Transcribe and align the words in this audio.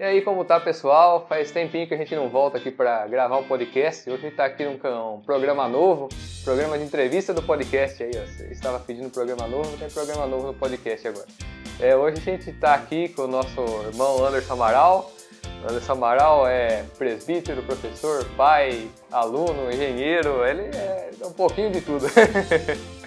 E 0.00 0.02
aí, 0.02 0.22
como 0.22 0.46
tá, 0.46 0.58
pessoal? 0.58 1.26
Faz 1.28 1.50
tempinho 1.50 1.86
que 1.86 1.92
a 1.92 1.96
gente 1.98 2.16
não 2.16 2.30
volta 2.30 2.56
aqui 2.56 2.70
para 2.70 3.06
gravar 3.06 3.36
um 3.36 3.44
podcast. 3.44 4.08
Hoje 4.08 4.18
a 4.18 4.28
gente 4.28 4.34
tá 4.34 4.46
aqui 4.46 4.64
num 4.64 4.78
um 5.16 5.20
programa 5.20 5.68
novo, 5.68 6.08
programa 6.42 6.78
de 6.78 6.84
entrevista 6.84 7.34
do 7.34 7.42
podcast 7.42 8.02
aí, 8.02 8.10
ó. 8.16 8.24
Você 8.26 8.46
estava 8.50 8.80
pedindo 8.80 9.10
programa 9.10 9.46
novo, 9.46 9.76
tem 9.76 9.90
programa 9.90 10.26
novo 10.26 10.46
no 10.46 10.54
podcast 10.54 11.06
agora. 11.06 11.26
É, 11.78 11.94
hoje 11.94 12.16
a 12.16 12.30
gente 12.30 12.50
tá 12.52 12.72
aqui 12.72 13.10
com 13.10 13.24
o 13.24 13.28
nosso 13.28 13.60
irmão 13.88 14.24
Anderson 14.24 14.54
Amaral. 14.54 15.12
Anderson 15.68 15.92
Amaral 15.92 16.48
é 16.48 16.82
presbítero, 16.96 17.62
professor, 17.62 18.24
pai, 18.38 18.88
aluno, 19.12 19.70
engenheiro, 19.70 20.42
ele 20.46 20.62
é 20.74 21.10
um 21.26 21.32
pouquinho 21.32 21.72
de 21.72 21.82
tudo. 21.82 22.06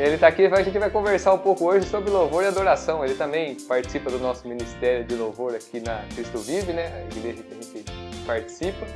Ele 0.00 0.14
está 0.14 0.28
aqui, 0.28 0.46
a 0.46 0.62
gente 0.62 0.78
vai 0.78 0.88
conversar 0.88 1.34
um 1.34 1.38
pouco 1.38 1.66
hoje 1.66 1.86
sobre 1.86 2.08
louvor 2.08 2.42
e 2.42 2.46
adoração. 2.46 3.04
Ele 3.04 3.12
também 3.12 3.54
participa 3.54 4.10
do 4.10 4.18
nosso 4.18 4.48
ministério 4.48 5.04
de 5.04 5.14
louvor 5.14 5.54
aqui 5.54 5.78
na 5.78 6.02
Cristo 6.14 6.38
Vive, 6.38 6.72
né? 6.72 6.86
A 6.86 7.14
igreja 7.14 7.42
que 7.42 7.52
a 7.52 7.56
gente 7.62 8.24
participa. 8.24 8.86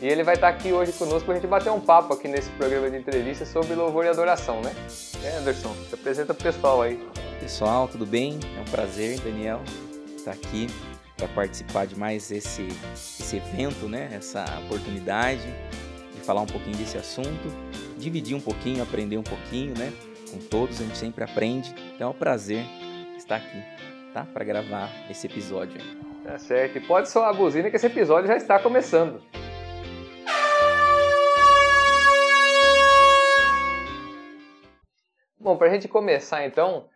E 0.00 0.06
ele 0.06 0.22
vai 0.22 0.36
estar 0.36 0.52
tá 0.52 0.56
aqui 0.56 0.72
hoje 0.72 0.92
conosco 0.92 1.24
para 1.24 1.34
a 1.34 1.36
gente 1.38 1.48
bater 1.48 1.72
um 1.72 1.80
papo 1.80 2.14
aqui 2.14 2.28
nesse 2.28 2.48
programa 2.50 2.88
de 2.88 2.96
entrevista 2.96 3.44
sobre 3.44 3.74
louvor 3.74 4.04
e 4.04 4.08
adoração, 4.08 4.60
né? 4.60 4.72
É, 5.24 5.36
Anderson, 5.38 5.74
se 5.88 5.96
apresenta 5.96 6.32
o 6.32 6.36
pessoal 6.36 6.80
aí. 6.80 7.04
Pessoal, 7.40 7.88
tudo 7.88 8.06
bem? 8.06 8.38
É 8.56 8.60
um 8.60 8.70
prazer, 8.70 9.18
Daniel, 9.18 9.60
estar 10.16 10.30
aqui 10.30 10.68
para 11.16 11.26
participar 11.26 11.88
de 11.88 11.98
mais 11.98 12.30
esse, 12.30 12.68
esse 12.94 13.38
evento, 13.38 13.88
né? 13.88 14.10
Essa 14.12 14.44
oportunidade 14.64 15.42
de 16.14 16.20
falar 16.20 16.42
um 16.42 16.46
pouquinho 16.46 16.76
desse 16.76 16.96
assunto, 16.96 17.52
dividir 17.98 18.36
um 18.36 18.40
pouquinho, 18.40 18.80
aprender 18.80 19.18
um 19.18 19.24
pouquinho, 19.24 19.76
né? 19.76 19.92
Com 20.36 20.48
todos, 20.48 20.80
a 20.80 20.84
gente 20.84 20.98
sempre 20.98 21.24
aprende. 21.24 21.74
Então 21.94 22.08
é 22.08 22.10
um 22.10 22.18
prazer 22.18 22.64
estar 23.16 23.36
aqui, 23.36 23.62
tá? 24.12 24.26
Para 24.32 24.44
gravar 24.44 24.90
esse 25.10 25.26
episódio. 25.26 25.80
Tá 26.22 26.38
certo. 26.38 26.76
E 26.76 26.80
pode 26.80 27.08
soar 27.08 27.30
a 27.30 27.32
buzina 27.32 27.70
que 27.70 27.76
esse 27.76 27.86
episódio 27.86 28.28
já 28.28 28.36
está 28.36 28.58
começando. 28.58 29.22
Bom, 35.38 35.56
para 35.56 35.68
a 35.68 35.70
gente 35.70 35.88
começar 35.88 36.44
então, 36.44 36.88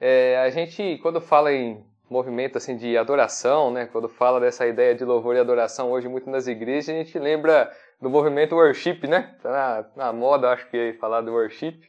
é, 0.00 0.36
a 0.38 0.50
gente 0.50 0.98
quando 1.00 1.20
fala 1.20 1.52
em 1.52 1.86
movimento 2.10 2.58
assim 2.58 2.76
de 2.76 2.98
adoração, 2.98 3.70
né? 3.70 3.88
Quando 3.90 4.08
fala 4.08 4.40
dessa 4.40 4.66
ideia 4.66 4.94
de 4.94 5.04
louvor 5.04 5.34
e 5.36 5.38
adoração 5.38 5.90
hoje 5.90 6.08
muito 6.08 6.28
nas 6.28 6.46
igrejas, 6.46 6.90
a 6.90 6.98
gente 6.98 7.18
lembra 7.18 7.72
do 8.00 8.10
movimento 8.10 8.56
worship, 8.56 9.06
né? 9.06 9.34
Tá 9.42 9.50
na, 9.96 10.06
na 10.06 10.12
moda, 10.12 10.50
acho 10.50 10.68
que 10.68 10.92
falar 10.94 11.22
do 11.22 11.32
worship. 11.32 11.80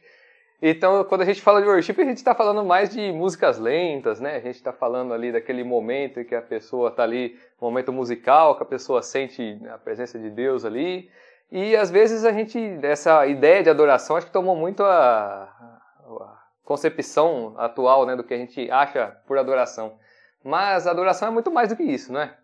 Então, 0.66 1.04
quando 1.04 1.20
a 1.20 1.24
gente 1.26 1.42
fala 1.42 1.60
de 1.60 1.68
worship, 1.68 2.00
a 2.00 2.04
gente 2.06 2.16
está 2.16 2.34
falando 2.34 2.64
mais 2.64 2.88
de 2.88 3.12
músicas 3.12 3.58
lentas, 3.58 4.18
né? 4.18 4.36
A 4.36 4.40
gente 4.40 4.54
está 4.54 4.72
falando 4.72 5.12
ali 5.12 5.30
daquele 5.30 5.62
momento 5.62 6.20
em 6.20 6.24
que 6.24 6.34
a 6.34 6.40
pessoa 6.40 6.88
está 6.88 7.02
ali, 7.02 7.38
momento 7.60 7.92
musical, 7.92 8.56
que 8.56 8.62
a 8.62 8.66
pessoa 8.66 9.02
sente 9.02 9.60
a 9.70 9.76
presença 9.76 10.18
de 10.18 10.30
Deus 10.30 10.64
ali. 10.64 11.10
E 11.52 11.76
às 11.76 11.90
vezes 11.90 12.24
a 12.24 12.32
gente, 12.32 12.58
essa 12.80 13.26
ideia 13.26 13.62
de 13.62 13.68
adoração, 13.68 14.16
acho 14.16 14.26
que 14.26 14.32
tomou 14.32 14.56
muito 14.56 14.82
a, 14.82 15.42
a 15.42 16.42
concepção 16.64 17.54
atual, 17.58 18.06
né, 18.06 18.16
do 18.16 18.24
que 18.24 18.32
a 18.32 18.38
gente 18.38 18.70
acha 18.70 19.08
por 19.26 19.36
adoração. 19.36 19.98
Mas 20.42 20.86
adoração 20.86 21.28
é 21.28 21.30
muito 21.30 21.50
mais 21.50 21.68
do 21.68 21.76
que 21.76 21.82
isso, 21.82 22.10
não 22.10 22.22
é? 22.22 22.38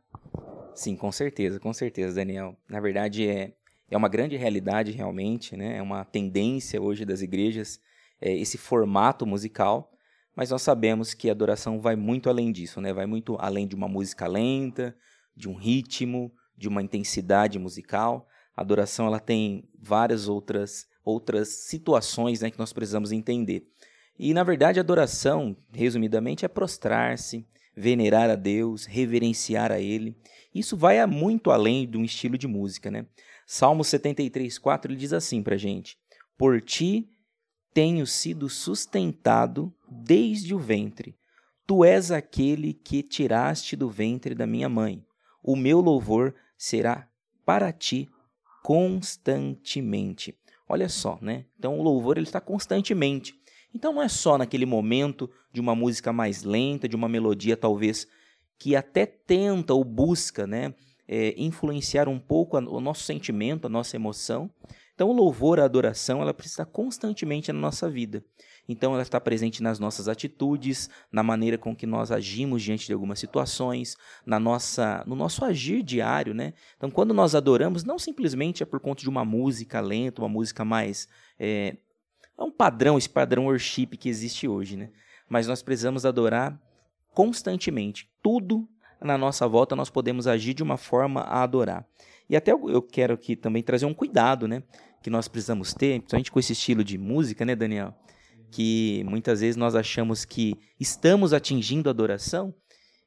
Sim, 0.74 0.94
com 0.94 1.10
certeza, 1.10 1.58
com 1.58 1.72
certeza, 1.72 2.16
Daniel. 2.16 2.54
Na 2.68 2.80
verdade, 2.80 3.26
é, 3.26 3.54
é 3.90 3.96
uma 3.96 4.10
grande 4.10 4.36
realidade 4.36 4.92
realmente, 4.92 5.56
né? 5.56 5.78
É 5.78 5.82
uma 5.82 6.04
tendência 6.04 6.82
hoje 6.82 7.06
das 7.06 7.22
igrejas 7.22 7.80
é, 8.20 8.36
esse 8.36 8.58
formato 8.58 9.26
musical, 9.26 9.90
mas 10.36 10.50
nós 10.50 10.62
sabemos 10.62 11.14
que 11.14 11.28
a 11.28 11.32
adoração 11.32 11.80
vai 11.80 11.96
muito 11.96 12.28
além 12.28 12.52
disso, 12.52 12.80
né? 12.80 12.92
vai 12.92 13.06
muito 13.06 13.36
além 13.40 13.66
de 13.66 13.74
uma 13.74 13.88
música 13.88 14.26
lenta, 14.26 14.94
de 15.36 15.48
um 15.48 15.54
ritmo, 15.54 16.32
de 16.56 16.68
uma 16.68 16.82
intensidade 16.82 17.58
musical. 17.58 18.28
A 18.56 18.60
adoração 18.60 19.06
ela 19.06 19.18
tem 19.18 19.68
várias 19.78 20.28
outras, 20.28 20.86
outras 21.04 21.48
situações 21.48 22.40
né, 22.40 22.50
que 22.50 22.58
nós 22.58 22.72
precisamos 22.72 23.12
entender. 23.12 23.66
E, 24.18 24.34
na 24.34 24.42
verdade, 24.42 24.78
a 24.78 24.82
adoração, 24.82 25.56
resumidamente, 25.72 26.44
é 26.44 26.48
prostrar-se, 26.48 27.46
venerar 27.74 28.28
a 28.28 28.34
Deus, 28.34 28.84
reverenciar 28.84 29.72
a 29.72 29.80
Ele. 29.80 30.14
Isso 30.54 30.76
vai 30.76 31.04
muito 31.06 31.50
além 31.50 31.88
de 31.88 31.96
um 31.96 32.04
estilo 32.04 32.36
de 32.36 32.46
música. 32.46 32.90
Né? 32.90 33.06
Salmo 33.46 33.82
73, 33.82 34.58
4, 34.58 34.92
ele 34.92 34.98
diz 34.98 35.14
assim 35.14 35.42
para 35.42 35.56
gente: 35.56 35.96
Por 36.36 36.60
ti 36.60 37.08
tenho 37.72 38.06
sido 38.06 38.48
sustentado 38.48 39.72
desde 39.88 40.54
o 40.54 40.58
ventre. 40.58 41.16
Tu 41.66 41.84
és 41.84 42.10
aquele 42.10 42.72
que 42.72 43.02
tiraste 43.02 43.76
do 43.76 43.88
ventre 43.88 44.34
da 44.34 44.46
minha 44.46 44.68
mãe. 44.68 45.04
O 45.42 45.54
meu 45.54 45.80
louvor 45.80 46.34
será 46.56 47.08
para 47.44 47.72
ti 47.72 48.08
constantemente. 48.62 50.36
Olha 50.68 50.88
só, 50.88 51.18
né? 51.20 51.46
Então 51.58 51.78
o 51.78 51.82
louvor 51.82 52.16
ele 52.16 52.26
está 52.26 52.40
constantemente. 52.40 53.34
Então 53.74 53.92
não 53.92 54.02
é 54.02 54.08
só 54.08 54.36
naquele 54.36 54.66
momento 54.66 55.30
de 55.52 55.60
uma 55.60 55.74
música 55.74 56.12
mais 56.12 56.42
lenta, 56.42 56.88
de 56.88 56.96
uma 56.96 57.08
melodia 57.08 57.56
talvez 57.56 58.06
que 58.58 58.76
até 58.76 59.06
tenta 59.06 59.72
ou 59.72 59.82
busca, 59.82 60.46
né, 60.46 60.74
é, 61.08 61.34
influenciar 61.36 62.08
um 62.08 62.18
pouco 62.18 62.58
o 62.58 62.80
nosso 62.80 63.04
sentimento, 63.04 63.66
a 63.66 63.70
nossa 63.70 63.96
emoção, 63.96 64.50
então, 65.00 65.08
o 65.08 65.14
louvor, 65.14 65.58
a 65.58 65.64
adoração, 65.64 66.20
ela 66.20 66.34
precisa 66.34 66.60
estar 66.60 66.66
constantemente 66.66 67.50
na 67.50 67.58
nossa 67.58 67.88
vida. 67.88 68.22
Então, 68.68 68.92
ela 68.92 69.00
está 69.00 69.18
presente 69.18 69.62
nas 69.62 69.78
nossas 69.78 70.08
atitudes, 70.08 70.90
na 71.10 71.22
maneira 71.22 71.56
com 71.56 71.74
que 71.74 71.86
nós 71.86 72.12
agimos 72.12 72.62
diante 72.62 72.86
de 72.86 72.92
algumas 72.92 73.18
situações, 73.18 73.96
na 74.26 74.38
nossa, 74.38 75.02
no 75.06 75.16
nosso 75.16 75.42
agir 75.42 75.82
diário, 75.82 76.34
né? 76.34 76.52
Então, 76.76 76.90
quando 76.90 77.14
nós 77.14 77.34
adoramos, 77.34 77.82
não 77.82 77.98
simplesmente 77.98 78.62
é 78.62 78.66
por 78.66 78.78
conta 78.78 79.00
de 79.00 79.08
uma 79.08 79.24
música 79.24 79.80
lenta, 79.80 80.20
uma 80.20 80.28
música 80.28 80.66
mais 80.66 81.08
é, 81.38 81.78
é 82.38 82.42
um 82.42 82.50
padrão, 82.50 82.98
esse 82.98 83.08
padrão 83.08 83.46
worship 83.46 83.96
que 83.96 84.10
existe 84.10 84.46
hoje, 84.46 84.76
né? 84.76 84.90
Mas 85.30 85.46
nós 85.46 85.62
precisamos 85.62 86.04
adorar 86.04 86.60
constantemente. 87.14 88.06
Tudo 88.22 88.68
na 89.00 89.16
nossa 89.16 89.48
volta 89.48 89.74
nós 89.74 89.88
podemos 89.88 90.26
agir 90.26 90.52
de 90.52 90.62
uma 90.62 90.76
forma 90.76 91.22
a 91.22 91.42
adorar. 91.42 91.86
E 92.30 92.36
até 92.36 92.52
eu 92.52 92.80
quero 92.80 93.14
aqui 93.14 93.34
também 93.34 93.60
trazer 93.60 93.86
um 93.86 93.94
cuidado, 93.94 94.46
né? 94.46 94.62
Que 95.02 95.10
nós 95.10 95.28
precisamos 95.28 95.72
ter, 95.74 96.00
principalmente 96.00 96.30
com 96.30 96.38
esse 96.38 96.52
estilo 96.52 96.84
de 96.84 96.98
música, 96.98 97.44
né, 97.44 97.54
Daniel? 97.54 97.94
Que 98.50 99.04
muitas 99.08 99.40
vezes 99.40 99.56
nós 99.56 99.74
achamos 99.74 100.24
que 100.24 100.56
estamos 100.78 101.32
atingindo 101.32 101.88
a 101.88 101.92
adoração, 101.92 102.54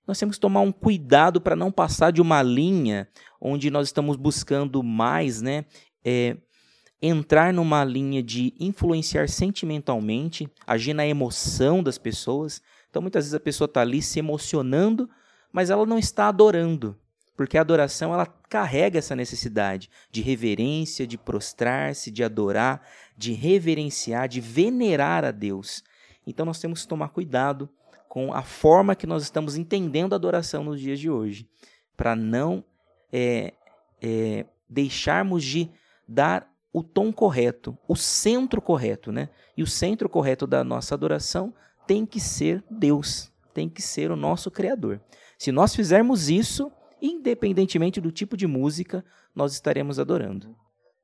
nós 0.06 0.20
temos 0.20 0.36
que 0.36 0.42
tomar 0.42 0.62
um 0.62 0.72
cuidado 0.72 1.40
para 1.40 1.56
não 1.56 1.72
passar 1.72 2.12
de 2.12 2.22
uma 2.22 2.42
linha 2.42 3.08
onde 3.40 3.70
nós 3.70 3.88
estamos 3.88 4.18
buscando 4.18 4.84
mais, 4.84 5.42
né? 5.42 5.66
É, 6.04 6.38
entrar 7.02 7.54
numa 7.54 7.84
linha 7.84 8.22
de 8.24 8.54
influenciar 8.60 9.30
sentimentalmente, 9.30 10.50
agir 10.66 10.94
na 10.94 11.06
emoção 11.06 11.84
das 11.84 11.98
pessoas. 11.98 12.62
Então, 12.90 13.02
muitas 13.02 13.26
vezes 13.26 13.34
a 13.34 13.40
pessoa 13.40 13.66
está 13.66 13.82
ali 13.82 14.02
se 14.02 14.20
emocionando, 14.20 15.10
mas 15.52 15.70
ela 15.70 15.86
não 15.86 15.98
está 16.00 16.28
adorando. 16.28 16.98
Porque 17.36 17.58
a 17.58 17.62
adoração 17.62 18.14
ela 18.14 18.26
carrega 18.26 19.00
essa 19.00 19.16
necessidade 19.16 19.90
de 20.12 20.22
reverência, 20.22 21.08
de 21.08 21.18
prostrar-se, 21.18 22.12
de 22.12 22.24
adorar, 22.24 22.88
de 23.18 23.34
reverenciar, 23.34 24.28
de 24.28 24.40
venerar 24.40 25.26
a 25.26 25.32
Deus. 25.32 25.84
Então 26.26 26.46
nós 26.46 26.60
temos 26.60 26.84
que 26.84 26.88
tomar 26.88 27.10
cuidado 27.10 27.70
com 28.08 28.32
a 28.32 28.44
forma 28.44 28.96
que 28.96 29.08
nós 29.08 29.24
estamos 29.24 29.58
entendendo 29.58 30.14
a 30.14 30.16
adoração 30.16 30.64
nos 30.64 30.80
dias 30.80 31.00
de 31.00 31.10
hoje, 31.10 31.50
para 31.98 32.16
não 32.16 32.64
é, 33.12 33.54
é, 34.00 34.46
deixarmos 34.70 35.44
de 35.44 35.72
dar 36.08 36.48
o 36.72 36.84
tom 36.84 37.12
correto, 37.12 37.78
o 37.88 37.96
centro 37.96 38.62
correto, 38.62 39.12
né? 39.12 39.30
E 39.56 39.64
o 39.64 39.68
centro 39.68 40.10
correto 40.10 40.46
da 40.46 40.64
nossa 40.64 40.94
adoração 40.94 41.54
tem 41.88 42.06
que 42.06 42.20
ser 42.20 42.64
Deus, 42.70 43.32
tem 43.54 43.70
que 43.70 43.82
ser 43.82 44.12
o 44.12 44.16
nosso 44.16 44.50
Criador. 44.50 45.02
Se 45.38 45.52
nós 45.52 45.76
fizermos 45.76 46.30
isso, 46.30 46.72
independentemente 47.04 48.00
do 48.00 48.14
tipo 48.14 48.38
de 48.38 48.48
música, 48.48 49.04
nós 49.36 49.52
estaremos 49.52 50.00
adorando. 50.00 50.56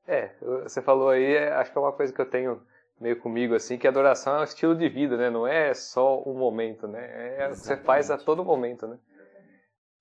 É, 0.08 0.32
você 0.62 0.80
falou 0.80 1.10
aí, 1.10 1.34
é, 1.34 1.52
acho 1.52 1.70
que 1.70 1.76
é 1.76 1.80
uma 1.80 1.92
coisa 1.92 2.10
que 2.10 2.20
eu 2.20 2.28
tenho 2.28 2.62
meio 2.98 3.20
comigo 3.20 3.54
assim, 3.54 3.76
que 3.76 3.86
adoração 3.86 4.36
é 4.36 4.40
um 4.40 4.44
estilo 4.44 4.74
de 4.74 4.88
vida, 4.88 5.16
né? 5.16 5.28
Não 5.28 5.46
é 5.46 5.74
só 5.74 6.22
um 6.26 6.34
momento, 6.34 6.88
né? 6.88 7.38
É, 7.38 7.48
você 7.50 7.76
faz 7.76 8.10
a 8.10 8.16
todo 8.16 8.42
momento, 8.42 8.86
né? 8.86 8.98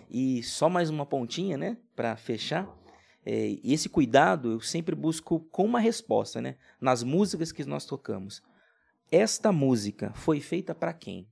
E 0.09 0.41
só 0.41 0.69
mais 0.69 0.89
uma 0.89 1.05
pontinha, 1.05 1.57
né, 1.57 1.77
para 1.95 2.15
fechar. 2.15 2.67
É, 3.25 3.57
esse 3.63 3.89
cuidado 3.89 4.53
eu 4.53 4.61
sempre 4.61 4.95
busco 4.95 5.41
com 5.51 5.65
uma 5.65 5.79
resposta, 5.79 6.41
né? 6.41 6.55
Nas 6.79 7.03
músicas 7.03 7.51
que 7.51 7.63
nós 7.65 7.85
tocamos. 7.85 8.41
Esta 9.11 9.51
música 9.51 10.11
foi 10.15 10.39
feita 10.39 10.73
para 10.73 10.93
quem? 10.93 11.27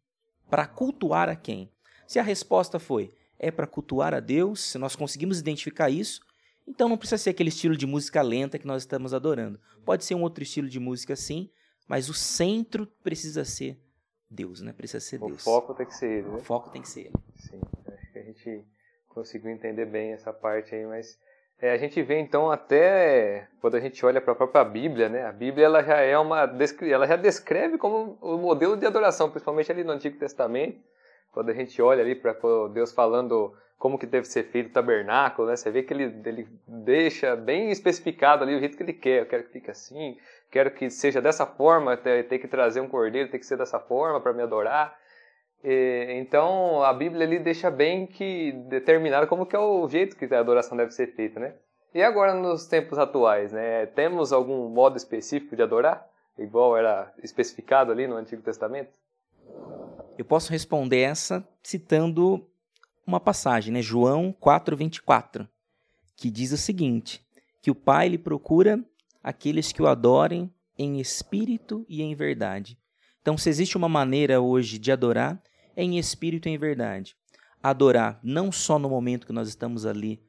Para 0.50 0.68
cultuar 0.68 1.30
a 1.30 1.36
quem? 1.36 1.72
Se 2.06 2.20
a 2.20 2.24
resposta 2.24 2.80
foi 2.80 3.14
é 3.40 3.52
para 3.52 3.68
cultuar 3.68 4.14
a 4.14 4.20
Deus, 4.20 4.72
se 4.72 4.78
nós 4.78 4.96
conseguimos 4.96 5.40
identificar 5.40 5.90
isso, 5.90 6.22
então 6.68 6.90
não 6.90 6.98
precisa 6.98 7.18
ser 7.18 7.30
aquele 7.30 7.50
estilo 7.50 7.78
de 7.78 7.86
música 7.86 8.22
lenta 8.22 8.60
que 8.60 8.68
nós 8.68 8.84
estamos 8.84 9.14
adorando. 9.14 9.60
Pode 9.86 10.04
ser 10.04 10.16
um 10.16 10.22
outro 10.22 10.44
estilo 10.44 10.68
de 10.68 10.80
música 10.80 11.16
sim, 11.16 11.50
mas 11.88 12.10
o 12.10 12.14
centro 12.14 12.86
precisa 13.04 13.46
ser 13.46 13.80
Deus, 14.30 14.62
né? 14.62 14.74
Precisa 14.74 15.00
ser 15.00 15.20
Deus. 15.20 15.42
O 15.42 15.44
foco 15.44 15.74
tem 15.74 15.86
que 15.86 15.96
ser 15.96 16.12
ele, 16.12 16.28
né? 16.28 16.36
O 16.36 16.40
foco 16.40 16.70
tem 16.70 16.82
que 16.82 16.90
ser 16.90 17.02
ele. 17.02 17.14
Sim, 17.38 17.62
acho 17.88 18.12
que 18.12 18.20
a 18.20 18.24
gente 18.24 18.66
conseguiu 19.08 19.50
entender 19.50 19.86
bem 19.86 20.12
essa 20.12 20.34
parte 20.34 20.76
aí, 20.76 20.86
mas 20.86 21.18
é, 21.60 21.72
a 21.72 21.78
gente 21.78 22.02
vê 22.04 22.20
então 22.20 22.52
até 22.52 23.48
quando 23.62 23.76
a 23.76 23.80
gente 23.80 24.06
olha 24.06 24.22
para 24.22 24.34
a 24.34 24.36
própria 24.36 24.64
Bíblia, 24.64 25.10
né? 25.10 25.26
A 25.26 25.32
Bíblia 25.32 25.66
ela 25.66 25.82
já 25.82 25.98
é 25.98 26.18
uma 26.18 26.42
ela 26.82 27.08
já 27.08 27.16
descreve 27.16 27.78
como 27.78 28.18
o 28.22 28.38
modelo 28.38 28.76
de 28.76 28.86
adoração, 28.86 29.30
principalmente 29.30 29.72
ali 29.72 29.84
no 29.84 29.94
Antigo 29.94 30.20
Testamento, 30.20 30.80
quando 31.38 31.52
a 31.52 31.54
gente 31.54 31.80
olha 31.80 32.02
ali 32.02 32.16
para 32.16 32.36
Deus 32.74 32.92
falando 32.92 33.54
como 33.78 34.00
que 34.00 34.08
deve 34.08 34.26
ser 34.26 34.46
feito 34.46 34.72
o 34.72 34.74
tabernáculo, 34.74 35.48
né? 35.48 35.56
Você 35.56 35.70
vê 35.70 35.84
que 35.84 35.94
ele, 35.94 36.06
ele 36.26 36.48
deixa 36.68 37.36
bem 37.36 37.70
especificado 37.70 38.44
ali 38.44 38.56
o 38.56 38.60
jeito 38.60 38.76
que 38.76 38.82
ele 38.82 38.94
quer. 38.94 39.22
Eu 39.22 39.28
quero 39.28 39.44
que 39.44 39.52
fique 39.52 39.70
assim, 39.70 40.18
quero 40.50 40.72
que 40.72 40.90
seja 40.90 41.22
dessa 41.22 41.46
forma, 41.46 41.96
tem 41.96 42.40
que 42.40 42.48
trazer 42.48 42.82
um 42.82 42.88
cordeiro, 42.88 43.30
tem 43.30 43.40
que 43.40 43.46
ser 43.46 43.56
dessa 43.56 43.80
forma 43.80 44.20
para 44.20 44.34
me 44.34 44.42
adorar. 44.42 44.98
E, 45.64 46.08
então 46.18 46.82
a 46.82 46.92
Bíblia 46.92 47.28
ali 47.28 47.38
deixa 47.38 47.70
bem 47.70 48.08
que 48.08 48.52
determinado 48.68 49.28
como 49.28 49.46
que 49.46 49.56
é 49.56 49.60
o 49.60 49.88
jeito 49.88 50.16
que 50.16 50.34
a 50.34 50.40
adoração 50.40 50.76
deve 50.76 50.90
ser 50.90 51.14
feita, 51.14 51.40
né? 51.40 51.54
E 51.94 52.02
agora 52.02 52.34
nos 52.34 52.66
tempos 52.66 52.98
atuais, 52.98 53.54
né? 53.54 53.86
Temos 53.86 54.34
algum 54.34 54.70
modo 54.70 54.98
específico 54.98 55.56
de 55.56 55.62
adorar, 55.62 56.04
igual 56.36 56.76
era 56.76 57.14
especificado 57.22 57.92
ali 57.92 58.08
no 58.08 58.16
Antigo 58.16 58.42
Testamento? 58.42 58.90
Eu 60.18 60.26
posso 60.26 60.52
responder 60.52 61.00
essa 61.00 61.48
citando 61.62 62.50
uma 63.06 63.20
passagem, 63.20 63.72
né? 63.72 63.82
João 63.82 64.36
4:24, 64.42 65.48
que 66.16 66.32
diz 66.32 66.52
o 66.52 66.58
seguinte: 66.58 67.24
que 67.62 67.70
o 67.70 67.76
Pai 67.76 68.10
lhe 68.10 68.18
procura 68.18 68.84
aqueles 69.24 69.72
que 69.72 69.82
o 69.82 69.88
adorem 69.88 70.52
em 70.78 71.00
espírito 71.00 71.86
e 71.88 72.02
em 72.02 72.16
verdade. 72.16 72.78
Então, 73.22 73.38
se 73.38 73.50
existe 73.50 73.78
uma 73.78 73.90
maneira 73.90 74.42
hoje 74.42 74.80
de 74.80 74.92
adorar, 74.92 75.42
é 75.76 75.84
em 75.84 75.98
espírito 75.98 76.48
e 76.48 76.52
em 76.52 76.58
verdade. 76.58 77.16
Adorar 77.62 78.20
não 78.24 78.52
só 78.52 78.80
no 78.80 78.90
momento 78.90 79.28
que 79.28 79.34
nós 79.34 79.50
estamos 79.50 79.86
ali 79.86 80.22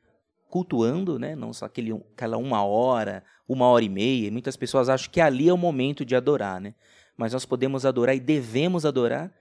cultuando, 0.51 1.19
né? 1.19 1.37
não 1.37 1.53
só 1.53 1.67
aquele, 1.67 1.93
aquela 1.93 2.37
uma 2.39 2.65
hora, 2.65 3.23
uma 3.47 3.67
hora 3.67 3.85
e 3.85 3.89
meia. 3.89 4.33
Muitas 4.33 4.57
pessoas 4.57 4.89
acham 4.89 5.11
que 5.11 5.21
ali 5.21 5.49
é 5.49 5.53
o 5.53 5.59
momento 5.59 6.05
de 6.05 6.17
adorar, 6.17 6.61
né? 6.61 6.75
mas 7.17 7.33
nós 7.33 7.45
podemos 7.45 7.87
adorar 7.87 8.17
e 8.17 8.21
devemos 8.21 8.85
adorar 8.85 9.33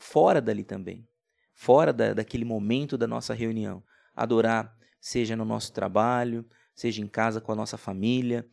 fora 0.00 0.40
dali 0.40 0.64
também, 0.64 1.06
fora 1.54 1.92
da, 1.92 2.14
daquele 2.14 2.44
momento 2.44 2.96
da 2.96 3.06
nossa 3.06 3.34
reunião. 3.34 3.82
Adorar, 4.16 4.74
seja 4.98 5.36
no 5.36 5.44
nosso 5.44 5.72
trabalho, 5.72 6.44
seja 6.74 7.02
em 7.02 7.06
casa 7.06 7.40
com 7.40 7.52
a 7.52 7.54
nossa 7.54 7.76
família, 7.76 8.48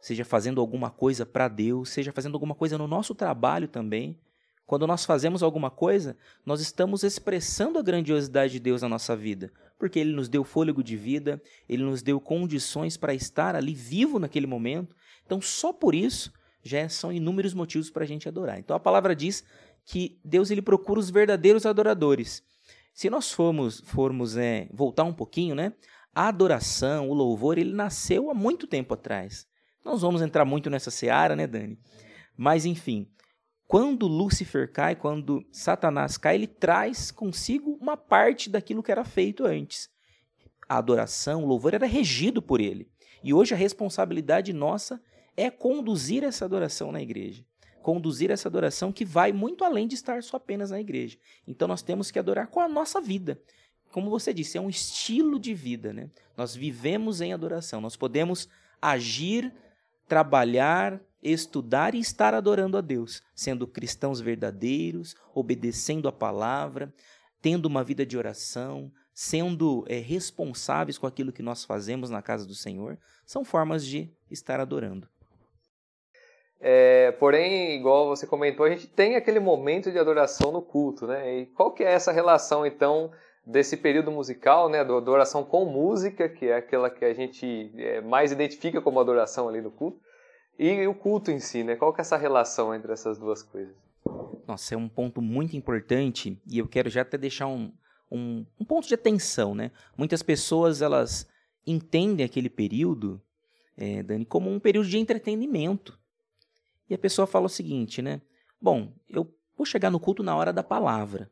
seja 0.00 0.24
fazendo 0.24 0.60
alguma 0.60 0.90
coisa 0.90 1.26
para 1.26 1.48
Deus, 1.48 1.90
seja 1.90 2.12
fazendo 2.12 2.34
alguma 2.34 2.54
coisa 2.54 2.78
no 2.78 2.86
nosso 2.86 3.14
trabalho 3.14 3.66
também. 3.68 4.18
Quando 4.64 4.86
nós 4.86 5.04
fazemos 5.04 5.42
alguma 5.42 5.70
coisa, 5.70 6.16
nós 6.46 6.60
estamos 6.60 7.02
expressando 7.02 7.78
a 7.78 7.82
grandiosidade 7.82 8.54
de 8.54 8.60
Deus 8.60 8.80
na 8.80 8.88
nossa 8.88 9.16
vida, 9.16 9.52
porque 9.78 9.98
Ele 9.98 10.12
nos 10.12 10.28
deu 10.28 10.44
fôlego 10.44 10.82
de 10.82 10.96
vida, 10.96 11.42
Ele 11.68 11.82
nos 11.82 12.00
deu 12.00 12.20
condições 12.20 12.96
para 12.96 13.12
estar 13.12 13.56
ali 13.56 13.74
vivo 13.74 14.20
naquele 14.20 14.46
momento. 14.46 14.94
Então, 15.26 15.42
só 15.42 15.72
por 15.72 15.94
isso 15.94 16.32
já 16.62 16.88
são 16.88 17.12
inúmeros 17.12 17.54
motivos 17.54 17.90
para 17.90 18.04
a 18.04 18.06
gente 18.06 18.28
adorar. 18.28 18.58
Então, 18.58 18.76
a 18.76 18.80
palavra 18.80 19.16
diz 19.16 19.44
que 19.84 20.20
Deus 20.24 20.50
ele 20.50 20.62
procura 20.62 21.00
os 21.00 21.10
verdadeiros 21.10 21.66
adoradores. 21.66 22.42
Se 22.94 23.08
nós 23.08 23.32
formos, 23.32 23.80
formos 23.80 24.36
é, 24.36 24.68
voltar 24.72 25.04
um 25.04 25.14
pouquinho, 25.14 25.54
né? 25.54 25.72
A 26.14 26.28
adoração, 26.28 27.08
o 27.08 27.14
louvor, 27.14 27.56
ele 27.58 27.72
nasceu 27.72 28.30
há 28.30 28.34
muito 28.34 28.66
tempo 28.66 28.94
atrás. 28.94 29.46
Nós 29.84 30.02
vamos 30.02 30.20
entrar 30.20 30.44
muito 30.44 30.68
nessa 30.68 30.90
seara, 30.90 31.34
né, 31.34 31.46
Dani? 31.46 31.78
Mas, 32.36 32.66
enfim, 32.66 33.08
quando 33.66 34.06
Lúcifer 34.06 34.70
cai, 34.70 34.94
quando 34.94 35.44
Satanás 35.50 36.18
cai, 36.18 36.34
ele 36.34 36.46
traz 36.46 37.10
consigo 37.10 37.78
uma 37.80 37.96
parte 37.96 38.50
daquilo 38.50 38.82
que 38.82 38.92
era 38.92 39.04
feito 39.04 39.46
antes. 39.46 39.88
A 40.68 40.76
adoração, 40.76 41.42
o 41.42 41.46
louvor 41.46 41.74
era 41.74 41.86
regido 41.86 42.42
por 42.42 42.60
ele. 42.60 42.90
E 43.24 43.32
hoje 43.32 43.54
a 43.54 43.56
responsabilidade 43.56 44.52
nossa 44.52 45.00
é 45.36 45.50
conduzir 45.50 46.22
essa 46.22 46.44
adoração 46.44 46.92
na 46.92 47.00
igreja. 47.00 47.44
Conduzir 47.82 48.30
essa 48.30 48.48
adoração 48.48 48.92
que 48.92 49.04
vai 49.04 49.32
muito 49.32 49.64
além 49.64 49.86
de 49.86 49.94
estar 49.94 50.22
só 50.22 50.36
apenas 50.36 50.70
na 50.70 50.80
igreja. 50.80 51.18
Então 51.46 51.68
nós 51.68 51.82
temos 51.82 52.10
que 52.10 52.18
adorar 52.18 52.46
com 52.46 52.60
a 52.60 52.68
nossa 52.68 53.00
vida. 53.00 53.40
Como 53.90 54.08
você 54.08 54.32
disse, 54.32 54.56
é 54.56 54.60
um 54.60 54.70
estilo 54.70 55.38
de 55.38 55.52
vida, 55.52 55.92
né? 55.92 56.08
Nós 56.36 56.54
vivemos 56.54 57.20
em 57.20 57.32
adoração. 57.32 57.80
Nós 57.80 57.96
podemos 57.96 58.48
agir 58.80 59.52
trabalhar, 60.08 61.00
estudar 61.22 61.94
e 61.94 61.98
estar 61.98 62.34
adorando 62.34 62.76
a 62.76 62.80
Deus, 62.80 63.22
sendo 63.34 63.66
cristãos 63.66 64.20
verdadeiros, 64.20 65.14
obedecendo 65.34 66.08
a 66.08 66.12
palavra, 66.12 66.92
tendo 67.40 67.66
uma 67.66 67.82
vida 67.82 68.04
de 68.04 68.18
oração, 68.18 68.92
sendo 69.14 69.84
é, 69.88 69.98
responsáveis 69.98 70.98
com 70.98 71.06
aquilo 71.06 71.32
que 71.32 71.42
nós 71.42 71.64
fazemos 71.64 72.10
na 72.10 72.20
casa 72.20 72.46
do 72.46 72.54
Senhor, 72.54 72.98
são 73.24 73.44
formas 73.44 73.86
de 73.86 74.10
estar 74.30 74.60
adorando. 74.60 75.08
É, 76.64 77.10
porém, 77.18 77.74
igual 77.74 78.06
você 78.06 78.24
comentou, 78.24 78.64
a 78.64 78.70
gente 78.70 78.86
tem 78.86 79.16
aquele 79.16 79.40
momento 79.40 79.90
de 79.90 79.98
adoração 79.98 80.52
no 80.52 80.62
culto, 80.62 81.08
né? 81.08 81.40
E 81.40 81.46
qual 81.46 81.72
que 81.72 81.82
é 81.82 81.90
essa 81.90 82.12
relação, 82.12 82.64
então, 82.64 83.10
desse 83.44 83.76
período 83.76 84.12
musical, 84.12 84.68
né, 84.68 84.84
da 84.84 84.96
adoração 84.96 85.42
com 85.42 85.64
música, 85.64 86.28
que 86.28 86.46
é 86.46 86.54
aquela 86.54 86.88
que 86.88 87.04
a 87.04 87.12
gente 87.12 87.72
é, 87.76 88.00
mais 88.00 88.30
identifica 88.30 88.80
como 88.80 89.00
adoração 89.00 89.48
ali 89.48 89.60
no 89.60 89.72
culto, 89.72 89.98
e 90.56 90.86
o 90.86 90.94
culto 90.94 91.32
em 91.32 91.40
si, 91.40 91.64
né? 91.64 91.74
Qual 91.74 91.92
que 91.92 92.00
é 92.00 92.02
essa 92.02 92.16
relação 92.16 92.72
entre 92.72 92.92
essas 92.92 93.18
duas 93.18 93.42
coisas? 93.42 93.74
Nossa, 94.46 94.74
é 94.76 94.78
um 94.78 94.88
ponto 94.88 95.20
muito 95.20 95.56
importante 95.56 96.40
e 96.46 96.58
eu 96.58 96.68
quero 96.68 96.88
já 96.88 97.02
até 97.02 97.18
deixar 97.18 97.48
um, 97.48 97.72
um, 98.08 98.46
um 98.60 98.64
ponto 98.64 98.86
de 98.86 98.94
atenção, 98.94 99.52
né? 99.52 99.72
Muitas 99.96 100.22
pessoas, 100.22 100.80
elas 100.80 101.28
entendem 101.66 102.24
aquele 102.24 102.48
período, 102.48 103.20
é, 103.76 104.02
Dani, 104.04 104.24
como 104.24 104.48
um 104.48 104.60
período 104.60 104.88
de 104.88 104.98
entretenimento. 104.98 105.98
E 106.88 106.94
a 106.94 106.98
pessoa 106.98 107.26
fala 107.26 107.46
o 107.46 107.50
seguinte, 107.50 108.02
né? 108.02 108.20
Bom, 108.60 108.92
eu 109.08 109.32
vou 109.56 109.66
chegar 109.66 109.90
no 109.90 110.00
culto 110.00 110.22
na 110.22 110.36
hora 110.36 110.52
da 110.52 110.62
palavra. 110.62 111.30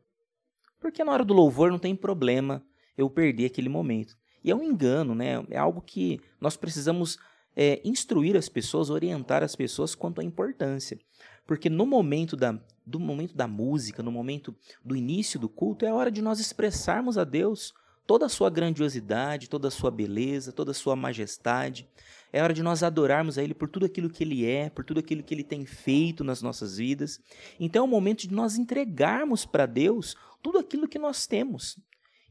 Porque 0.79 1.03
na 1.03 1.11
hora 1.11 1.23
do 1.23 1.33
louvor 1.33 1.71
não 1.71 1.79
tem 1.79 1.95
problema 1.95 2.63
eu 2.97 3.09
perder 3.09 3.45
aquele 3.45 3.69
momento. 3.69 4.17
E 4.43 4.49
é 4.49 4.55
um 4.55 4.63
engano, 4.63 5.13
né? 5.13 5.43
É 5.49 5.57
algo 5.57 5.81
que 5.81 6.19
nós 6.39 6.57
precisamos 6.57 7.17
é, 7.55 7.79
instruir 7.83 8.35
as 8.35 8.49
pessoas, 8.49 8.89
orientar 8.89 9.43
as 9.43 9.55
pessoas 9.55 9.93
quanto 9.93 10.21
à 10.21 10.23
importância. 10.23 10.99
Porque 11.45 11.69
no 11.69 11.85
momento 11.85 12.35
da, 12.35 12.59
do 12.85 12.99
momento 12.99 13.35
da 13.35 13.47
música, 13.47 14.01
no 14.01 14.11
momento 14.11 14.55
do 14.83 14.95
início 14.95 15.39
do 15.39 15.49
culto, 15.49 15.85
é 15.85 15.89
a 15.89 15.95
hora 15.95 16.11
de 16.11 16.21
nós 16.21 16.39
expressarmos 16.39 17.17
a 17.17 17.23
Deus 17.23 17.73
toda 18.07 18.25
a 18.25 18.29
sua 18.29 18.49
grandiosidade, 18.49 19.49
toda 19.49 19.67
a 19.67 19.71
sua 19.71 19.91
beleza, 19.91 20.51
toda 20.51 20.71
a 20.71 20.75
sua 20.75 20.95
majestade. 20.95 21.87
É 22.33 22.41
hora 22.41 22.53
de 22.53 22.63
nós 22.63 22.81
adorarmos 22.81 23.37
a 23.37 23.43
Ele 23.43 23.53
por 23.53 23.69
tudo 23.69 23.85
aquilo 23.85 24.09
que 24.09 24.23
Ele 24.23 24.45
é, 24.45 24.69
por 24.69 24.85
tudo 24.85 24.99
aquilo 24.99 25.23
que 25.23 25.33
Ele 25.33 25.43
tem 25.43 25.65
feito 25.65 26.23
nas 26.23 26.41
nossas 26.41 26.77
vidas. 26.77 27.19
Então 27.59 27.83
é 27.83 27.87
o 27.87 27.89
momento 27.89 28.27
de 28.27 28.33
nós 28.33 28.57
entregarmos 28.57 29.45
para 29.45 29.65
Deus 29.65 30.15
tudo 30.41 30.57
aquilo 30.57 30.87
que 30.87 30.99
nós 30.99 31.27
temos. 31.27 31.77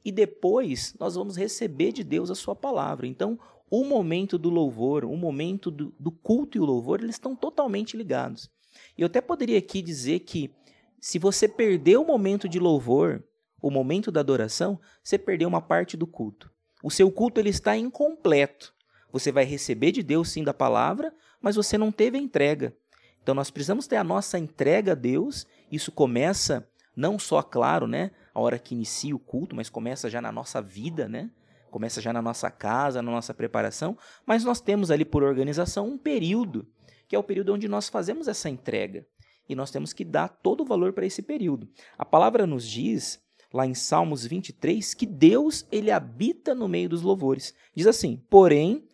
E 0.04 0.10
depois 0.10 0.94
nós 0.98 1.14
vamos 1.14 1.36
receber 1.36 1.92
de 1.92 2.02
Deus 2.02 2.30
a 2.30 2.34
Sua 2.34 2.56
palavra. 2.56 3.06
Então, 3.06 3.38
o 3.70 3.84
momento 3.84 4.36
do 4.36 4.50
louvor, 4.50 5.04
o 5.04 5.16
momento 5.16 5.70
do, 5.70 5.94
do 5.98 6.10
culto 6.10 6.56
e 6.56 6.60
o 6.60 6.64
louvor, 6.64 7.00
eles 7.00 7.16
estão 7.16 7.36
totalmente 7.36 7.96
ligados. 7.96 8.50
E 8.96 9.02
eu 9.02 9.06
até 9.06 9.20
poderia 9.20 9.58
aqui 9.58 9.82
dizer 9.82 10.20
que 10.20 10.50
se 10.98 11.18
você 11.18 11.46
perder 11.46 11.98
o 11.98 12.04
momento 12.04 12.48
de 12.48 12.58
louvor, 12.58 13.22
o 13.62 13.70
momento 13.70 14.10
da 14.10 14.20
adoração, 14.20 14.80
você 15.02 15.18
perdeu 15.18 15.48
uma 15.48 15.62
parte 15.62 15.96
do 15.96 16.06
culto. 16.06 16.50
O 16.82 16.90
seu 16.90 17.10
culto 17.10 17.40
ele 17.40 17.50
está 17.50 17.76
incompleto. 17.76 18.74
Você 19.12 19.32
vai 19.32 19.44
receber 19.44 19.92
de 19.92 20.02
Deus 20.02 20.30
sim 20.30 20.44
da 20.44 20.54
palavra, 20.54 21.12
mas 21.40 21.56
você 21.56 21.76
não 21.76 21.90
teve 21.90 22.18
a 22.18 22.20
entrega. 22.20 22.74
Então 23.22 23.34
nós 23.34 23.50
precisamos 23.50 23.86
ter 23.86 23.96
a 23.96 24.04
nossa 24.04 24.38
entrega 24.38 24.92
a 24.92 24.94
Deus. 24.94 25.46
Isso 25.70 25.92
começa 25.92 26.66
não 26.96 27.18
só, 27.18 27.42
claro, 27.42 27.86
né, 27.86 28.10
a 28.34 28.40
hora 28.40 28.58
que 28.58 28.74
inicia 28.74 29.14
o 29.14 29.18
culto, 29.18 29.54
mas 29.54 29.68
começa 29.68 30.10
já 30.10 30.20
na 30.20 30.32
nossa 30.32 30.60
vida, 30.60 31.08
né? 31.08 31.30
Começa 31.70 32.00
já 32.00 32.12
na 32.12 32.20
nossa 32.20 32.50
casa, 32.50 33.00
na 33.00 33.10
nossa 33.10 33.32
preparação, 33.32 33.96
mas 34.26 34.42
nós 34.42 34.60
temos 34.60 34.90
ali 34.90 35.04
por 35.04 35.22
organização 35.22 35.88
um 35.88 35.96
período, 35.96 36.66
que 37.08 37.14
é 37.14 37.18
o 37.18 37.22
período 37.22 37.54
onde 37.54 37.68
nós 37.68 37.88
fazemos 37.88 38.26
essa 38.26 38.50
entrega. 38.50 39.06
E 39.48 39.54
nós 39.54 39.70
temos 39.70 39.92
que 39.92 40.04
dar 40.04 40.28
todo 40.28 40.62
o 40.62 40.64
valor 40.64 40.92
para 40.92 41.06
esse 41.06 41.22
período. 41.22 41.68
A 41.96 42.04
palavra 42.04 42.46
nos 42.46 42.66
diz 42.66 43.20
lá 43.52 43.66
em 43.66 43.74
Salmos 43.74 44.24
23 44.26 44.94
que 44.94 45.06
Deus 45.06 45.66
ele 45.70 45.90
habita 45.90 46.54
no 46.54 46.68
meio 46.68 46.88
dos 46.88 47.02
louvores. 47.02 47.54
Diz 47.74 47.86
assim: 47.86 48.22
"Porém, 48.28 48.88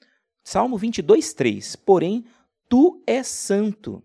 Salmo 0.49 0.79
22, 0.79 1.33
3. 1.33 1.75
Porém, 1.75 2.25
tu 2.69 3.03
és 3.05 3.27
santo, 3.27 4.01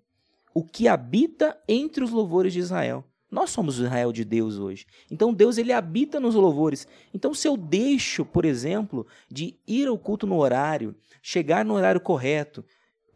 o 0.56 0.64
que 0.64 0.88
habita 0.88 1.56
entre 1.68 2.04
os 2.04 2.10
louvores 2.10 2.52
de 2.52 2.58
Israel. 2.58 3.06
Nós 3.30 3.52
somos 3.52 3.78
o 3.78 3.84
Israel 3.84 4.12
de 4.12 4.26
Deus 4.26 4.58
hoje. 4.58 4.88
Então 5.12 5.32
Deus 5.32 5.60
ele 5.60 5.72
habita 5.72 6.20
nos 6.20 6.34
louvores. 6.34 6.88
Então 7.14 7.32
se 7.32 7.48
eu 7.48 7.56
deixo, 7.56 8.26
por 8.26 8.44
exemplo, 8.44 9.06
de 9.30 9.56
ir 9.68 9.88
ao 9.88 10.00
culto 10.00 10.26
no 10.26 10.36
horário, 10.36 10.96
chegar 11.22 11.64
no 11.64 11.76
horário 11.76 12.02
correto, 12.02 12.66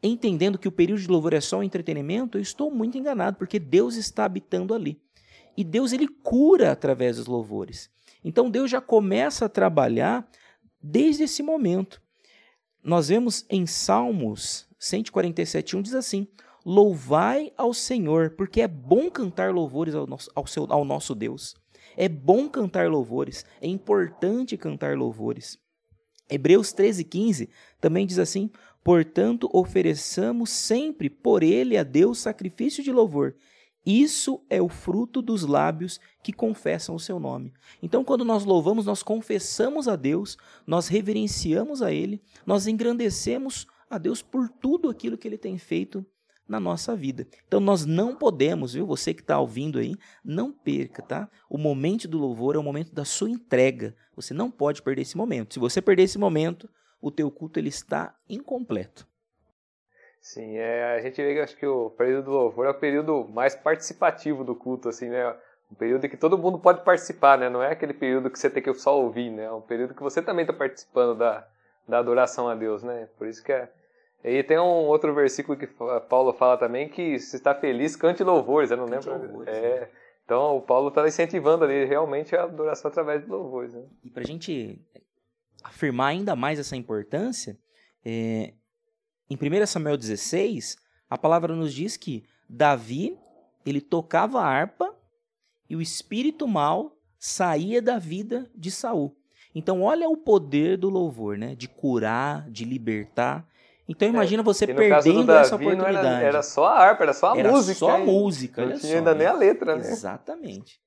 entendendo 0.04 0.60
que 0.60 0.68
o 0.68 0.72
período 0.72 1.02
de 1.02 1.08
louvor 1.08 1.34
é 1.34 1.42
só 1.42 1.58
um 1.58 1.64
entretenimento, 1.64 2.38
eu 2.38 2.44
estou 2.44 2.70
muito 2.70 2.96
enganado, 2.96 3.38
porque 3.38 3.58
Deus 3.58 3.96
está 3.96 4.26
habitando 4.26 4.72
ali. 4.72 5.02
E 5.58 5.64
Deus 5.64 5.94
ele 5.94 6.08
cura 6.08 6.72
através 6.72 7.18
dos 7.18 7.26
louvores. 7.26 7.90
Então 8.24 8.52
Deus 8.52 8.70
já 8.70 8.80
começa 8.80 9.46
a 9.46 9.50
trabalhar 9.50 10.30
desde 10.80 11.24
esse 11.24 11.42
momento. 11.42 12.05
Nós 12.86 13.08
vemos 13.08 13.44
em 13.50 13.66
Salmos 13.66 14.68
147:1 14.80 15.82
diz 15.82 15.96
assim: 15.96 16.28
Louvai 16.64 17.52
ao 17.58 17.74
Senhor, 17.74 18.36
porque 18.38 18.62
é 18.62 18.68
bom 18.68 19.10
cantar 19.10 19.52
louvores 19.52 19.96
ao 19.96 20.06
nosso, 20.06 20.30
ao, 20.36 20.46
seu, 20.46 20.68
ao 20.70 20.86
nosso 20.86 21.16
Deus. 21.16 21.56
É 21.98 22.08
bom 22.08 22.48
cantar 22.48 22.88
louvores, 22.88 23.44
é 23.60 23.68
importante 23.68 24.56
cantar 24.56 24.96
louvores. 24.96 25.58
Hebreus 26.30 26.76
13,15 26.76 27.50
também 27.82 28.06
diz 28.06 28.20
assim: 28.20 28.52
Portanto, 28.84 29.50
ofereçamos 29.52 30.52
sempre 30.52 31.10
por 31.10 31.42
ele 31.42 31.78
a 31.78 31.84
Deus 31.84 32.20
sacrifício 32.20 32.84
de 32.84 32.92
louvor. 32.92 33.34
Isso 33.86 34.42
é 34.50 34.62
o 34.62 34.68
fruto 34.68 35.22
dos 35.22 35.44
lábios 35.44 36.00
que 36.24 36.34
confessam 36.34 36.96
o 36.96 37.00
seu 37.00 37.20
nome. 37.20 37.54
Então, 37.84 38.04
quando 38.04 38.26
nós 38.26 38.44
louvamos, 38.44 38.86
nós 38.86 39.04
confessamos 39.04 39.88
a 39.88 39.96
Deus, 39.96 40.38
nós 40.66 40.88
reverenciamos 40.88 41.82
a 41.82 41.92
Ele, 41.92 42.22
nós 42.46 42.66
engrandecemos 42.66 43.68
a 43.90 43.98
Deus 43.98 44.22
por 44.22 44.50
tudo 44.50 44.90
aquilo 44.90 45.18
que 45.18 45.28
Ele 45.28 45.38
tem 45.38 45.58
feito 45.58 46.06
na 46.48 46.60
nossa 46.60 46.96
vida. 46.96 47.28
Então 47.48 47.60
nós 47.60 47.86
não 47.86 48.16
podemos, 48.16 48.74
viu? 48.74 48.86
Você 48.86 49.14
que 49.14 49.22
está 49.22 49.40
ouvindo 49.40 49.80
aí, 49.80 49.96
não 50.24 50.52
perca, 50.52 51.02
tá? 51.02 51.30
O 51.50 51.58
momento 51.58 52.08
do 52.08 52.18
louvor 52.18 52.56
é 52.56 52.60
o 52.60 52.64
momento 52.64 52.94
da 52.94 53.04
sua 53.04 53.30
entrega. 53.30 53.96
Você 54.16 54.34
não 54.34 54.52
pode 54.52 54.82
perder 54.82 55.02
esse 55.02 55.18
momento. 55.18 55.56
Se 55.56 55.60
você 55.60 55.82
perder 55.82 56.04
esse 56.04 56.18
momento, 56.18 56.70
o 57.02 57.12
teu 57.12 57.32
culto 57.32 57.60
ele 57.60 57.70
está 57.70 58.16
incompleto. 58.30 59.08
Sim, 60.26 60.58
é, 60.58 60.96
a 60.96 61.02
gente 61.02 61.22
vê 61.22 61.36
que 61.36 61.40
acho 61.40 61.56
que 61.56 61.68
o 61.68 61.92
período 61.92 62.26
do 62.26 62.32
louvor 62.32 62.66
é 62.66 62.72
o 62.72 62.80
período 62.80 63.28
mais 63.30 63.54
participativo 63.54 64.44
do 64.44 64.56
culto, 64.56 64.90
assim, 64.90 65.08
né? 65.08 65.36
Um 65.72 65.76
período 65.76 66.04
em 66.04 66.10
que 66.10 66.18
todo 66.18 66.36
mundo 66.36 66.58
pode 66.58 66.84
participar, 66.84 67.38
né? 67.38 67.48
Não 67.48 67.62
é 67.62 67.72
aquele 67.72 67.94
período 67.94 68.32
que 68.32 68.40
você 68.40 68.50
tem 68.50 68.64
que 68.64 68.74
só 68.74 69.00
ouvir, 69.00 69.30
né? 69.30 69.44
É 69.44 69.52
um 69.52 69.62
período 69.62 69.94
que 69.94 70.02
você 70.02 70.24
também 70.24 70.42
está 70.42 70.52
participando 70.52 71.16
da, 71.16 71.48
da 71.88 72.00
adoração 72.00 72.50
a 72.50 72.56
Deus, 72.56 72.82
né? 72.82 73.08
Por 73.20 73.28
isso 73.28 73.44
que 73.44 73.52
é, 73.52 73.70
e 74.24 74.42
tem 74.42 74.58
um 74.58 74.88
outro 74.88 75.14
versículo 75.14 75.56
que 75.56 75.68
Paulo 76.10 76.34
fala 76.34 76.58
também 76.58 76.90
que 76.90 77.20
se 77.20 77.36
está 77.36 77.54
feliz, 77.54 77.96
cante 77.96 78.24
louvores, 78.24 78.72
eu 78.72 78.78
não 78.78 78.88
cante 78.88 79.08
lembro. 79.08 79.28
Louvores, 79.28 79.56
é. 79.56 79.82
Né? 79.82 79.90
Então 80.26 80.58
o 80.58 80.62
Paulo 80.64 80.88
está 80.88 81.08
incentivando 81.08 81.66
ali 81.66 81.86
realmente 81.86 82.36
a 82.36 82.46
adoração 82.46 82.90
através 82.90 83.22
de 83.22 83.30
louvores. 83.30 83.72
Né? 83.72 83.84
E 84.04 84.10
para 84.10 84.24
a 84.24 84.26
gente 84.26 84.82
afirmar 85.64 86.08
ainda 86.08 86.36
mais 86.36 86.58
essa 86.58 86.76
importância, 86.76 87.56
é, 88.04 88.54
em 89.30 89.36
1 89.36 89.66
Samuel 89.66 89.98
16, 89.98 90.78
a 91.10 91.18
palavra 91.18 91.56
nos 91.56 91.74
diz 91.74 91.98
que 91.98 92.24
Davi 92.48 93.18
ele 93.66 93.82
tocava 93.82 94.40
a 94.40 94.46
harpa 94.46 94.94
e 95.70 95.76
o 95.76 95.82
espírito 95.82 96.48
mal 96.48 96.96
saía 97.18 97.82
da 97.82 97.98
vida 97.98 98.50
de 98.56 98.70
Saul. 98.70 99.16
Então 99.54 99.82
olha 99.82 100.08
o 100.08 100.18
poder 100.18 100.78
do 100.78 100.90
louvor, 100.90 101.38
né? 101.38 101.56
De 101.56 101.68
curar, 101.68 102.50
de 102.50 102.66
libertar. 102.66 103.48
Então 103.88 104.08
imagina 104.08 104.44
você 104.44 104.68
perdendo 104.68 105.26
Davi, 105.26 105.46
essa 105.46 105.56
oportunidade. 105.56 106.08
Era, 106.08 106.22
era, 106.22 106.44
só 106.44 106.66
a 106.66 106.78
harpa, 106.78 107.04
era 107.04 107.14
só 107.14 107.34
a 107.34 107.38
era 107.38 107.52
música. 107.52 107.80
Só 107.80 107.92
a 107.92 107.98
música. 107.98 108.66
Não 108.66 108.78
tinha 108.78 108.92
só, 108.92 108.98
ainda 108.98 109.16
nem 109.16 109.28
a 109.28 109.34
letra, 109.34 109.76
né? 109.76 109.90
Exatamente. 109.90 110.80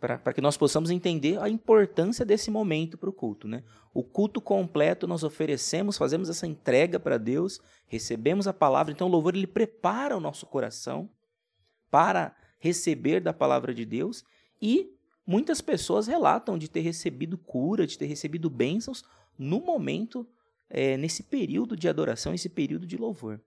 Para 0.00 0.32
que 0.32 0.40
nós 0.40 0.56
possamos 0.56 0.90
entender 0.90 1.38
a 1.40 1.48
importância 1.48 2.24
desse 2.24 2.50
momento 2.50 2.96
para 2.98 3.10
o 3.10 3.12
culto. 3.12 3.46
Né? 3.48 3.62
O 3.94 4.02
culto 4.02 4.40
completo 4.40 5.06
nós 5.06 5.22
oferecemos, 5.22 5.98
fazemos 5.98 6.28
essa 6.28 6.46
entrega 6.46 6.98
para 6.98 7.18
Deus, 7.18 7.60
recebemos 7.86 8.46
a 8.46 8.52
palavra. 8.52 8.92
Então 8.92 9.06
o 9.06 9.10
louvor 9.10 9.34
ele 9.34 9.46
prepara 9.46 10.16
o 10.16 10.20
nosso 10.20 10.46
coração 10.46 11.10
para 11.90 12.34
receber 12.58 13.20
da 13.20 13.32
palavra 13.32 13.74
de 13.74 13.84
Deus 13.84 14.24
e 14.60 14.94
muitas 15.26 15.60
pessoas 15.60 16.06
relatam 16.06 16.56
de 16.56 16.70
ter 16.70 16.80
recebido 16.80 17.36
cura, 17.36 17.86
de 17.86 17.98
ter 17.98 18.06
recebido 18.06 18.48
bênçãos 18.48 19.04
no 19.38 19.60
momento 19.60 20.26
é, 20.70 20.96
nesse 20.96 21.22
período 21.24 21.76
de 21.76 21.88
adoração, 21.88 22.32
esse 22.32 22.48
período 22.48 22.86
de 22.86 22.96
louvor. 22.96 23.40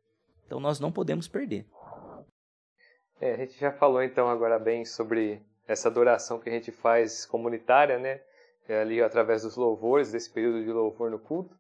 Então 0.46 0.60
nós 0.60 0.80
não 0.80 0.92
podemos 0.92 1.28
perder. 1.28 1.66
É, 3.20 3.34
a 3.34 3.38
gente 3.38 3.58
já 3.58 3.72
falou 3.72 4.04
então 4.04 4.30
agora 4.30 4.60
bem 4.60 4.86
sobre 4.86 5.42
essa 5.68 5.88
adoração 5.88 6.40
que 6.40 6.50
a 6.50 6.52
gente 6.52 6.72
faz 6.72 7.26
comunitária, 7.26 7.98
né? 7.98 8.22
É 8.68 8.82
ali 8.82 9.02
através 9.02 9.44
dos 9.44 9.56
louvores, 9.56 10.12
desse 10.12 10.30
período 10.30 10.64
de 10.64 10.72
louvor 10.72 11.12
no 11.12 11.20
culto. 11.20 11.56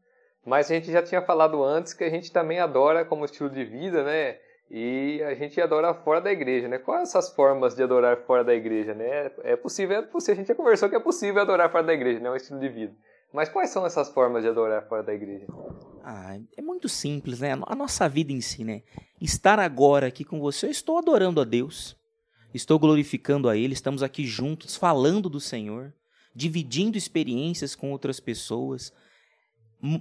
Mas 0.45 0.69
a 0.69 0.75
gente 0.75 0.91
já 0.91 1.01
tinha 1.01 1.21
falado 1.21 1.63
antes 1.63 1.93
que 1.93 2.03
a 2.03 2.09
gente 2.09 2.31
também 2.31 2.59
adora 2.59 3.03
como 3.03 3.25
estilo 3.25 3.50
de 3.50 3.63
vida, 3.63 4.03
né? 4.03 4.38
E 4.69 5.21
a 5.24 5.33
gente 5.35 5.59
adora 5.62 5.93
fora 5.93 6.19
da 6.19 6.31
igreja, 6.31 6.67
né? 6.67 6.79
Quais 6.79 7.09
essas 7.09 7.31
formas 7.33 7.75
de 7.75 7.83
adorar 7.83 8.17
fora 8.25 8.43
da 8.43 8.53
igreja, 8.53 8.93
né? 8.93 9.31
É 9.43 9.55
possível, 9.55 9.97
é 9.97 10.01
possível, 10.01 10.33
a 10.33 10.38
gente 10.38 10.47
já 10.47 10.55
conversou 10.55 10.89
que 10.89 10.95
é 10.95 11.00
possível 11.00 11.41
adorar 11.41 11.71
fora 11.71 11.83
da 11.83 11.93
igreja, 11.93 12.19
né? 12.19 12.29
É 12.29 12.31
um 12.31 12.35
estilo 12.35 12.59
de 12.59 12.69
vida. 12.69 12.95
Mas 13.31 13.50
quais 13.50 13.69
são 13.69 13.85
essas 13.85 14.09
formas 14.09 14.43
de 14.43 14.50
adorar 14.50 14.88
fora 14.88 15.03
da 15.03 15.13
igreja? 15.13 15.45
Ah, 16.03 16.38
é 16.55 16.62
muito 16.62 16.88
simples, 16.88 17.39
né? 17.39 17.51
A 17.65 17.75
nossa 17.75 18.07
vida 18.07 18.31
em 18.31 18.41
si, 18.41 18.63
né? 18.63 18.81
Estar 19.19 19.59
agora 19.59 20.07
aqui 20.07 20.24
com 20.24 20.39
você, 20.39 20.67
eu 20.67 20.71
estou 20.71 20.97
adorando 20.97 21.41
a 21.41 21.43
Deus, 21.43 21.97
estou 22.55 22.79
glorificando 22.79 23.50
a 23.50 23.57
Ele, 23.57 23.74
estamos 23.74 24.01
aqui 24.01 24.25
juntos, 24.25 24.75
falando 24.75 25.29
do 25.29 25.39
Senhor, 25.39 25.93
dividindo 26.33 26.97
experiências 26.97 27.75
com 27.75 27.91
outras 27.91 28.19
pessoas, 28.19 28.93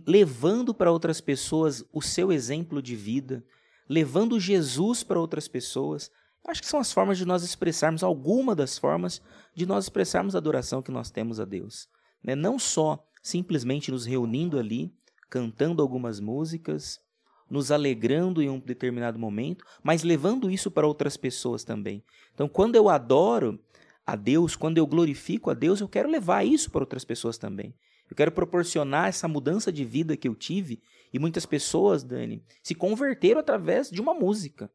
levando 0.06 0.72
para 0.72 0.92
outras 0.92 1.20
pessoas 1.20 1.84
o 1.92 2.00
seu 2.00 2.30
exemplo 2.30 2.80
de 2.80 2.94
vida, 2.94 3.44
levando 3.88 4.38
Jesus 4.38 5.02
para 5.02 5.18
outras 5.18 5.48
pessoas. 5.48 6.10
Acho 6.46 6.60
que 6.60 6.68
são 6.68 6.80
as 6.80 6.92
formas 6.92 7.18
de 7.18 7.24
nós 7.24 7.42
expressarmos, 7.42 8.02
alguma 8.02 8.54
das 8.54 8.78
formas 8.78 9.20
de 9.54 9.66
nós 9.66 9.84
expressarmos 9.84 10.34
a 10.34 10.38
adoração 10.38 10.82
que 10.82 10.92
nós 10.92 11.10
temos 11.10 11.40
a 11.40 11.44
Deus. 11.44 11.88
Né? 12.22 12.34
Não 12.34 12.58
só 12.58 13.04
simplesmente 13.22 13.90
nos 13.90 14.06
reunindo 14.06 14.58
ali, 14.58 14.94
cantando 15.28 15.82
algumas 15.82 16.20
músicas, 16.20 17.00
nos 17.48 17.70
alegrando 17.70 18.42
em 18.42 18.48
um 18.48 18.58
determinado 18.58 19.18
momento, 19.18 19.64
mas 19.82 20.02
levando 20.02 20.50
isso 20.50 20.70
para 20.70 20.86
outras 20.86 21.16
pessoas 21.16 21.64
também. 21.64 22.02
Então, 22.32 22.48
quando 22.48 22.76
eu 22.76 22.88
adoro 22.88 23.60
a 24.06 24.16
Deus, 24.16 24.56
quando 24.56 24.78
eu 24.78 24.86
glorifico 24.86 25.50
a 25.50 25.54
Deus, 25.54 25.80
eu 25.80 25.88
quero 25.88 26.08
levar 26.08 26.44
isso 26.44 26.70
para 26.70 26.82
outras 26.82 27.04
pessoas 27.04 27.38
também. 27.38 27.74
Eu 28.10 28.16
quero 28.16 28.32
proporcionar 28.32 29.08
essa 29.08 29.26
mudança 29.26 29.72
de 29.72 29.84
vida 29.84 30.16
que 30.16 30.28
eu 30.28 30.34
tive 30.34 30.82
e 31.12 31.18
muitas 31.18 31.46
pessoas, 31.46 32.02
Dani, 32.02 32.42
se 32.62 32.74
converteram 32.74 33.40
através 33.40 33.90
de 33.90 34.00
uma 34.00 34.12
música. 34.12 34.70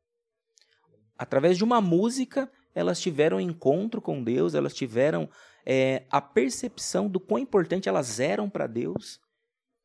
Através 1.17 1.57
de 1.57 1.63
uma 1.63 1.81
música, 1.81 2.49
elas 2.73 2.99
tiveram 2.99 3.37
um 3.37 3.41
encontro 3.41 4.01
com 4.01 4.23
Deus, 4.23 4.55
elas 4.55 4.73
tiveram 4.73 5.29
é, 5.65 6.03
a 6.09 6.21
percepção 6.21 7.07
do 7.07 7.19
quão 7.19 7.39
importante 7.39 7.89
elas 7.89 8.19
eram 8.19 8.49
para 8.49 8.67
Deus 8.67 9.19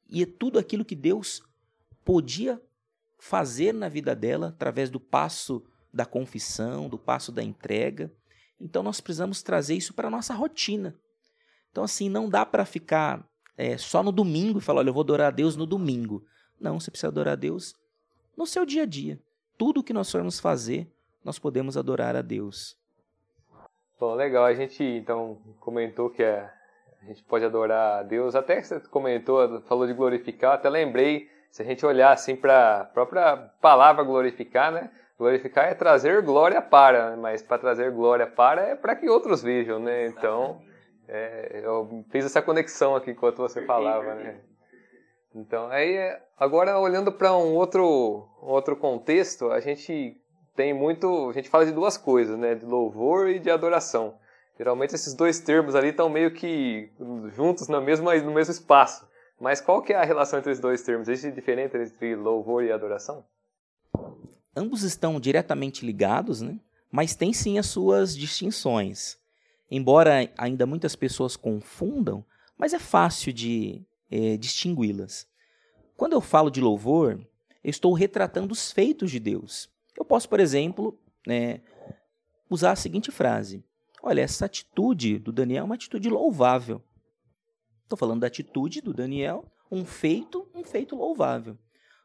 e 0.09 0.25
tudo 0.25 0.59
aquilo 0.59 0.85
que 0.85 0.95
Deus 0.95 1.43
podia 2.05 2.61
fazer 3.25 3.73
na 3.73 3.89
vida 3.89 4.15
dela 4.15 4.49
através 4.49 4.91
do 4.91 5.01
passo 5.01 5.65
da 5.91 6.05
confissão, 6.05 6.91
do 6.91 6.99
passo 6.99 7.33
da 7.33 7.43
entrega. 7.43 8.13
Então 8.61 8.83
nós 8.83 9.01
precisamos 9.01 9.43
trazer 9.43 9.75
isso 9.75 9.95
para 9.95 10.09
a 10.09 10.11
nossa 10.11 10.35
rotina. 10.35 10.95
Então, 11.71 11.85
assim, 11.85 12.11
não 12.11 12.29
dá 12.29 12.45
para 12.45 12.67
ficar 12.67 13.27
é, 13.57 13.79
só 13.79 14.03
no 14.03 14.13
domingo 14.13 14.59
e 14.59 14.63
falar, 14.63 14.81
olha, 14.81 14.91
eu 14.91 14.93
vou 14.93 15.01
adorar 15.01 15.29
a 15.29 15.31
Deus 15.31 15.57
no 15.57 15.65
domingo. 15.65 16.23
Não, 16.61 16.79
você 16.79 16.91
precisa 16.91 17.09
adorar 17.09 17.33
a 17.33 17.37
Deus 17.37 17.75
no 18.37 18.47
seu 18.47 18.67
dia 18.67 18.83
a 18.83 18.87
dia. 18.87 19.19
Tudo 19.57 19.81
o 19.81 19.83
que 19.83 19.95
nós 19.95 20.13
formos 20.13 20.39
fazer, 20.39 20.87
nós 21.25 21.39
podemos 21.39 21.79
adorar 21.79 22.15
a 22.15 22.23
Deus. 22.23 22.77
Bom, 23.99 24.15
legal. 24.15 24.45
A 24.45 24.55
gente 24.55 24.85
então 24.85 25.39
comentou 25.61 26.11
que 26.11 26.23
a, 26.23 26.53
a 27.01 27.07
gente 27.07 27.23
pode 27.23 27.47
adorar 27.47 28.01
a 28.01 28.03
Deus. 28.03 28.35
Até 28.35 28.61
que 28.61 28.67
você 28.67 28.81
comentou, 28.81 29.63
falou 29.63 29.87
de 29.87 29.95
glorificar, 29.95 30.53
até 30.53 30.69
lembrei, 30.69 31.33
se 31.55 31.63
a 31.63 31.65
gente 31.65 31.87
olhar 31.87 32.13
assim 32.13 32.35
para 32.35 32.81
a 32.81 32.85
própria 32.85 33.37
palavra 33.61 34.03
glorificar, 34.03 34.73
né? 34.73 34.91
Glorificar 35.17 35.67
é 35.67 35.75
trazer 35.75 36.21
glória 36.21 36.61
para, 36.61 37.11
né? 37.11 37.17
mas 37.17 37.43
para 37.43 37.59
trazer 37.59 37.93
glória 37.93 38.27
para 38.27 38.61
é 38.71 38.75
para 38.75 38.97
que 38.97 39.09
outros 39.09 39.41
vejam, 39.41 39.79
né? 39.79 40.07
Então, 40.07 40.61
é, 41.07 41.61
eu 41.63 42.05
fiz 42.11 42.25
essa 42.25 42.43
conexão 42.43 42.97
aqui 42.97 43.13
enquanto 43.13 43.37
você 43.37 43.65
falava, 43.65 44.17
né? 44.17 44.41
Então, 45.33 45.69
aí, 45.69 45.97
agora 46.37 46.77
olhando 46.77 47.13
para 47.13 47.33
um 47.37 47.55
outro, 47.55 47.85
um 48.43 48.49
outro 48.49 48.75
contexto, 48.75 49.53
a 49.53 49.61
gente 49.61 50.21
tem 50.57 50.75
muito. 50.75 51.31
A 51.31 51.33
gente 51.35 51.49
fala 51.49 51.65
de 51.65 51.71
duas 51.71 51.97
coisas, 51.97 52.37
né? 52.37 52.57
De 52.57 52.67
louvor 52.67 53.29
e 53.29 53.39
de 53.39 53.49
adoração. 53.49 54.19
Geralmente 54.59 54.97
esses 54.97 55.15
dois 55.15 55.39
termos 55.39 55.77
ali 55.77 55.91
estão 55.91 56.09
meio 56.09 56.33
que 56.33 56.91
juntos 57.29 57.69
no 57.69 57.81
mesmo, 57.81 58.13
no 58.13 58.33
mesmo 58.33 58.51
espaço. 58.51 59.14
Mas 59.45 59.61
qual 59.61 59.83
que 59.83 59.93
é 59.93 59.97
a 59.97 60.05
relação 60.07 60.39
entre 60.39 60.51
os 60.51 60.59
dois 60.59 60.81
termos? 60.81 61.07
Existe 61.07 61.35
diferença 61.35 61.77
entre 61.77 62.17
louvor 62.17 62.65
e 62.65 62.73
adoração? 62.73 63.27
Ambos 64.57 64.83
estão 64.83 65.21
diretamente 65.21 65.85
ligados, 65.85 66.41
né? 66.41 66.59
mas 66.91 67.15
tem 67.15 67.31
sim 67.31 67.59
as 67.59 67.67
suas 67.67 68.17
distinções. 68.17 69.19
Embora 69.71 70.33
ainda 70.39 70.65
muitas 70.65 70.97
pessoas 70.97 71.37
confundam, 71.37 72.25
mas 72.57 72.73
é 72.73 72.79
fácil 72.79 73.35
de 73.35 73.85
é, 74.11 74.39
distingui-las. 74.39 75.29
Quando 75.95 76.15
eu 76.15 76.23
falo 76.23 76.49
de 76.49 76.63
louvor, 76.63 77.21
eu 77.63 77.69
estou 77.71 77.93
retratando 77.93 78.51
os 78.51 78.73
feitos 78.73 79.11
de 79.11 79.21
Deus. 79.21 79.69
Eu 79.95 80.07
posso, 80.07 80.27
por 80.27 80.41
exemplo, 80.41 80.99
né, 81.27 81.61
usar 82.49 82.73
a 82.73 82.77
seguinte 82.77 83.11
frase: 83.11 83.63
Olha, 84.03 84.23
essa 84.23 84.47
atitude 84.47 85.19
do 85.19 85.31
Daniel 85.31 85.61
é 85.61 85.65
uma 85.65 85.75
atitude 85.75 86.09
louvável. 86.09 86.83
Estou 87.85 87.97
falando 87.97 88.21
da 88.21 88.27
atitude 88.27 88.81
do 88.81 88.93
Daniel, 88.93 89.45
um 89.71 89.85
feito, 89.85 90.49
um 90.55 90.65
feito 90.65 90.97
louvável. 90.97 91.57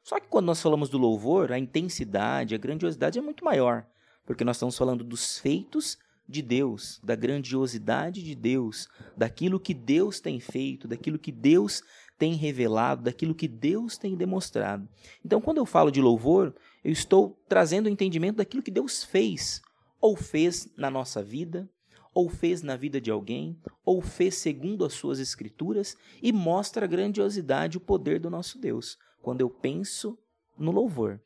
Só 0.03 0.19
que 0.19 0.27
quando 0.27 0.45
nós 0.45 0.61
falamos 0.61 0.89
do 0.89 0.97
louvor, 0.97 1.51
a 1.51 1.59
intensidade, 1.59 2.55
a 2.55 2.57
grandiosidade 2.57 3.17
é 3.17 3.21
muito 3.21 3.43
maior, 3.43 3.85
porque 4.25 4.43
nós 4.43 4.57
estamos 4.57 4.77
falando 4.77 5.03
dos 5.03 5.37
feitos 5.39 5.97
de 6.27 6.41
Deus, 6.41 6.99
da 7.03 7.15
grandiosidade 7.15 8.21
de 8.21 8.35
Deus, 8.35 8.87
daquilo 9.17 9.59
que 9.59 9.73
Deus 9.73 10.19
tem 10.19 10.39
feito, 10.39 10.87
daquilo 10.87 11.17
que 11.17 11.31
Deus 11.31 11.81
tem 12.19 12.35
revelado, 12.35 13.03
daquilo 13.03 13.33
que 13.33 13.47
Deus 13.47 13.97
tem 13.97 14.15
demonstrado. 14.15 14.87
Então, 15.25 15.41
quando 15.41 15.57
eu 15.57 15.65
falo 15.65 15.89
de 15.89 16.01
louvor, 16.01 16.53
eu 16.83 16.91
estou 16.91 17.41
trazendo 17.47 17.87
o 17.87 17.89
entendimento 17.89 18.35
daquilo 18.35 18.61
que 18.61 18.69
Deus 18.69 19.03
fez, 19.03 19.61
ou 19.99 20.15
fez 20.15 20.71
na 20.77 20.91
nossa 20.91 21.23
vida, 21.23 21.67
ou 22.13 22.29
fez 22.29 22.61
na 22.61 22.75
vida 22.75 22.99
de 22.99 23.11
alguém, 23.11 23.59
ou 23.85 24.01
fez 24.01 24.35
segundo 24.35 24.85
as 24.85 24.93
suas 24.93 25.19
escrituras, 25.19 25.95
e 26.21 26.31
mostra 26.31 26.85
a 26.85 26.87
grandiosidade, 26.87 27.77
o 27.77 27.81
poder 27.81 28.19
do 28.19 28.29
nosso 28.29 28.59
Deus, 28.59 28.97
quando 29.21 29.41
eu 29.41 29.49
penso 29.49 30.17
no 30.57 30.71
louvor. 30.71 31.21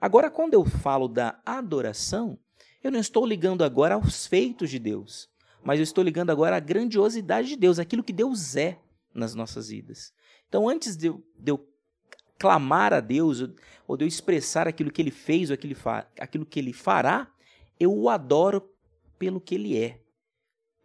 Agora, 0.00 0.30
quando 0.30 0.54
eu 0.54 0.64
falo 0.64 1.08
da 1.08 1.40
adoração, 1.44 2.38
eu 2.82 2.90
não 2.90 3.00
estou 3.00 3.26
ligando 3.26 3.64
agora 3.64 3.94
aos 3.94 4.26
feitos 4.26 4.70
de 4.70 4.78
Deus, 4.78 5.28
mas 5.64 5.80
eu 5.80 5.84
estou 5.84 6.04
ligando 6.04 6.30
agora 6.30 6.56
à 6.56 6.60
grandiosidade 6.60 7.48
de 7.48 7.56
Deus, 7.56 7.78
aquilo 7.78 8.04
que 8.04 8.12
Deus 8.12 8.54
é 8.54 8.78
nas 9.12 9.34
nossas 9.34 9.68
vidas. 9.68 10.12
Então, 10.48 10.68
antes 10.68 10.96
de 10.96 11.08
eu, 11.08 11.24
de 11.36 11.50
eu 11.50 11.68
clamar 12.38 12.92
a 12.92 13.00
Deus, 13.00 13.40
ou 13.88 13.96
de 13.96 14.04
eu 14.04 14.08
expressar 14.08 14.68
aquilo 14.68 14.92
que 14.92 15.02
Ele 15.02 15.10
fez, 15.10 15.50
ou 15.50 15.56
aquilo 16.20 16.46
que 16.46 16.60
Ele 16.60 16.72
fará, 16.72 17.32
eu 17.80 17.92
o 17.92 18.08
adoro 18.08 18.70
pelo 19.18 19.40
que 19.40 19.54
Ele 19.54 19.76
é, 19.76 20.00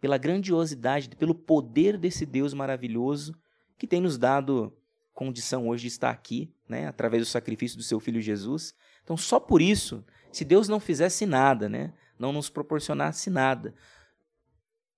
pela 0.02 0.18
grandiosidade, 0.18 1.08
pelo 1.16 1.32
poder 1.32 1.96
desse 1.96 2.26
Deus 2.26 2.52
maravilhoso 2.52 3.40
que 3.78 3.86
tem 3.86 4.00
nos 4.00 4.18
dado 4.18 4.76
condição 5.14 5.68
hoje 5.68 5.82
de 5.82 5.88
estar 5.88 6.10
aqui, 6.10 6.52
né, 6.68 6.88
através 6.88 7.22
do 7.22 7.30
sacrifício 7.30 7.78
do 7.78 7.84
seu 7.84 8.00
Filho 8.00 8.20
Jesus. 8.20 8.74
Então, 9.04 9.16
só 9.16 9.38
por 9.38 9.62
isso 9.62 10.04
se 10.32 10.44
Deus 10.44 10.68
não 10.68 10.80
fizesse 10.80 11.24
nada, 11.24 11.68
né? 11.68 11.94
não 12.18 12.32
nos 12.32 12.50
proporcionasse 12.50 13.30
nada, 13.30 13.74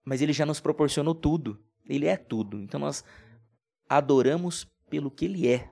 mas 0.04 0.23
Ele 0.23 0.32
já 0.32 0.46
nos 0.46 0.61
proporcionou 0.61 1.14
tudo. 1.14 1.62
Ele 1.87 2.06
é 2.06 2.16
tudo. 2.16 2.61
Então 2.61 2.80
nós 2.80 3.04
adoramos 3.88 4.64
pelo 4.88 5.11
que 5.11 5.26
Ele 5.26 5.49
é. 5.49 5.70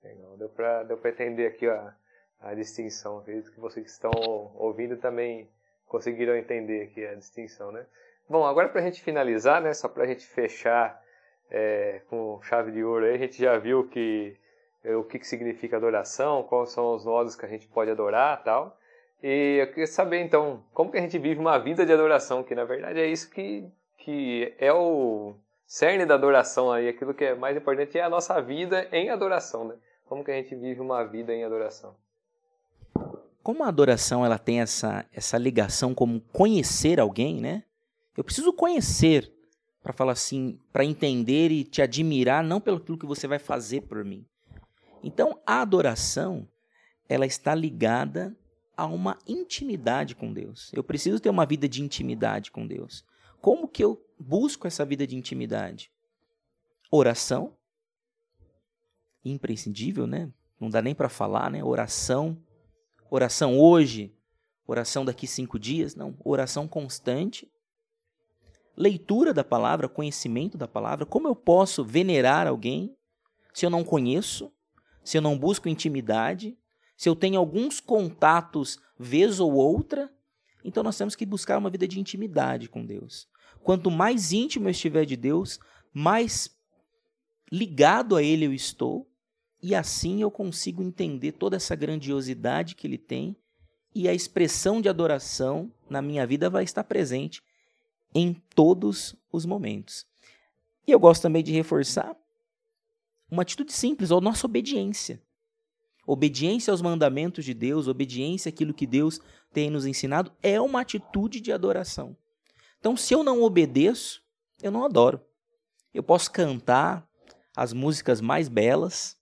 Legal. 0.00 0.36
Deu 0.36 0.48
para 0.48 0.84
deu 0.84 1.00
entender 1.04 1.48
aqui 1.48 1.66
a, 1.66 1.96
a 2.38 2.54
distinção. 2.54 3.18
Acredito 3.18 3.52
que 3.52 3.58
vocês 3.58 3.84
que 3.84 3.90
estão 3.90 4.12
ouvindo 4.54 4.96
também 4.96 5.48
conseguiram 5.86 6.36
entender 6.36 6.82
aqui 6.82 7.04
a 7.04 7.14
distinção, 7.14 7.72
né? 7.72 7.86
Bom, 8.28 8.44
agora 8.44 8.68
para 8.68 8.80
a 8.80 8.84
gente 8.84 9.02
finalizar, 9.02 9.60
né? 9.62 9.72
Só 9.72 9.88
para 9.88 10.04
a 10.04 10.06
gente 10.06 10.26
fechar 10.26 11.00
é, 11.50 12.02
com 12.08 12.40
chave 12.42 12.72
de 12.72 12.82
ouro 12.82 13.04
aí, 13.04 13.14
a 13.14 13.18
gente 13.18 13.40
já 13.40 13.56
viu 13.56 13.88
que 13.88 14.36
é, 14.84 14.94
o 14.96 15.04
que, 15.04 15.18
que 15.18 15.26
significa 15.26 15.76
adoração, 15.76 16.42
quais 16.42 16.70
são 16.70 16.94
os 16.94 17.04
modos 17.04 17.36
que 17.36 17.44
a 17.44 17.48
gente 17.48 17.66
pode 17.68 17.90
adorar 17.90 18.42
tal. 18.42 18.78
E 19.22 19.58
eu 19.60 19.66
queria 19.68 19.86
saber 19.86 20.20
então 20.20 20.62
como 20.72 20.90
que 20.90 20.98
a 20.98 21.00
gente 21.00 21.18
vive 21.18 21.40
uma 21.40 21.58
vida 21.58 21.86
de 21.86 21.92
adoração, 21.92 22.42
que 22.42 22.54
na 22.54 22.64
verdade 22.64 23.00
é 23.00 23.06
isso 23.06 23.30
que, 23.30 23.68
que 23.98 24.54
é 24.58 24.72
o 24.72 25.34
cerne 25.66 26.06
da 26.06 26.14
adoração 26.14 26.70
aí, 26.70 26.88
aquilo 26.88 27.14
que 27.14 27.24
é 27.24 27.34
mais 27.34 27.56
importante 27.56 27.98
é 27.98 28.02
a 28.02 28.10
nossa 28.10 28.40
vida 28.40 28.86
em 28.92 29.10
adoração, 29.10 29.64
né? 29.64 29.76
Como 30.06 30.24
que 30.24 30.30
a 30.30 30.34
gente 30.34 30.54
vive 30.54 30.80
uma 30.80 31.02
vida 31.04 31.34
em 31.34 31.44
adoração? 31.44 31.96
Como 33.46 33.62
a 33.62 33.68
adoração 33.68 34.24
ela 34.26 34.38
tem 34.40 34.60
essa, 34.60 35.06
essa 35.12 35.38
ligação 35.38 35.94
como 35.94 36.20
conhecer 36.32 36.98
alguém, 36.98 37.40
né? 37.40 37.62
Eu 38.16 38.24
preciso 38.24 38.52
conhecer 38.52 39.32
para 39.80 39.92
falar 39.92 40.12
assim, 40.12 40.58
para 40.72 40.84
entender 40.84 41.52
e 41.52 41.62
te 41.62 41.80
admirar 41.80 42.42
não 42.42 42.60
pelo 42.60 42.80
que 42.80 43.06
você 43.06 43.28
vai 43.28 43.38
fazer 43.38 43.82
por 43.82 44.04
mim, 44.04 44.26
então, 45.06 45.40
a 45.46 45.62
adoração, 45.62 46.48
ela 47.08 47.24
está 47.24 47.54
ligada 47.54 48.36
a 48.76 48.86
uma 48.86 49.16
intimidade 49.24 50.16
com 50.16 50.32
Deus. 50.32 50.72
Eu 50.74 50.82
preciso 50.82 51.20
ter 51.20 51.30
uma 51.30 51.46
vida 51.46 51.68
de 51.68 51.80
intimidade 51.80 52.50
com 52.50 52.66
Deus. 52.66 53.04
Como 53.40 53.68
que 53.68 53.84
eu 53.84 54.04
busco 54.18 54.66
essa 54.66 54.84
vida 54.84 55.06
de 55.06 55.14
intimidade? 55.14 55.92
Oração, 56.90 57.56
imprescindível, 59.24 60.08
né? 60.08 60.28
Não 60.58 60.68
dá 60.68 60.82
nem 60.82 60.92
para 60.92 61.08
falar, 61.08 61.52
né? 61.52 61.62
Oração, 61.62 62.36
oração 63.10 63.58
hoje, 63.58 64.14
oração 64.66 65.04
daqui 65.04 65.26
cinco 65.26 65.58
dias, 65.58 65.94
não. 65.94 66.16
Oração 66.24 66.66
constante. 66.66 67.50
Leitura 68.76 69.32
da 69.32 69.42
palavra, 69.44 69.88
conhecimento 69.88 70.58
da 70.58 70.68
palavra. 70.68 71.06
Como 71.06 71.26
eu 71.28 71.34
posso 71.34 71.84
venerar 71.84 72.46
alguém 72.46 72.94
se 73.52 73.64
eu 73.64 73.70
não 73.70 73.82
conheço? 73.82 74.52
se 75.06 75.16
eu 75.16 75.22
não 75.22 75.38
busco 75.38 75.68
intimidade, 75.68 76.58
se 76.96 77.08
eu 77.08 77.14
tenho 77.14 77.38
alguns 77.38 77.78
contatos 77.78 78.80
vez 78.98 79.38
ou 79.38 79.52
outra, 79.54 80.12
então 80.64 80.82
nós 80.82 80.98
temos 80.98 81.14
que 81.14 81.24
buscar 81.24 81.58
uma 81.58 81.70
vida 81.70 81.86
de 81.86 82.00
intimidade 82.00 82.68
com 82.68 82.84
Deus. 82.84 83.28
Quanto 83.62 83.88
mais 83.88 84.32
íntimo 84.32 84.66
eu 84.66 84.72
estiver 84.72 85.04
de 85.04 85.16
Deus, 85.16 85.60
mais 85.94 86.50
ligado 87.52 88.16
a 88.16 88.22
Ele 88.22 88.46
eu 88.46 88.52
estou, 88.52 89.08
e 89.66 89.74
assim 89.74 90.22
eu 90.22 90.30
consigo 90.30 90.80
entender 90.80 91.32
toda 91.32 91.56
essa 91.56 91.74
grandiosidade 91.74 92.76
que 92.76 92.86
Ele 92.86 92.96
tem, 92.96 93.36
e 93.92 94.08
a 94.08 94.14
expressão 94.14 94.80
de 94.80 94.88
adoração 94.88 95.72
na 95.90 96.00
minha 96.00 96.24
vida 96.24 96.48
vai 96.48 96.62
estar 96.62 96.84
presente 96.84 97.42
em 98.14 98.32
todos 98.54 99.16
os 99.32 99.44
momentos. 99.44 100.06
E 100.86 100.92
eu 100.92 101.00
gosto 101.00 101.22
também 101.22 101.42
de 101.42 101.50
reforçar 101.50 102.16
uma 103.28 103.42
atitude 103.42 103.72
simples, 103.72 104.12
a 104.12 104.20
nossa 104.20 104.46
obediência. 104.46 105.20
Obediência 106.06 106.70
aos 106.70 106.80
mandamentos 106.80 107.44
de 107.44 107.52
Deus, 107.52 107.88
obediência 107.88 108.50
àquilo 108.50 108.72
que 108.72 108.86
Deus 108.86 109.20
tem 109.52 109.68
nos 109.68 109.84
ensinado, 109.84 110.30
é 110.44 110.60
uma 110.60 110.82
atitude 110.82 111.40
de 111.40 111.50
adoração. 111.50 112.16
Então, 112.78 112.96
se 112.96 113.12
eu 113.12 113.24
não 113.24 113.42
obedeço, 113.42 114.22
eu 114.62 114.70
não 114.70 114.84
adoro. 114.84 115.20
Eu 115.92 116.04
posso 116.04 116.30
cantar 116.30 117.04
as 117.56 117.72
músicas 117.72 118.20
mais 118.20 118.48
belas, 118.48 119.16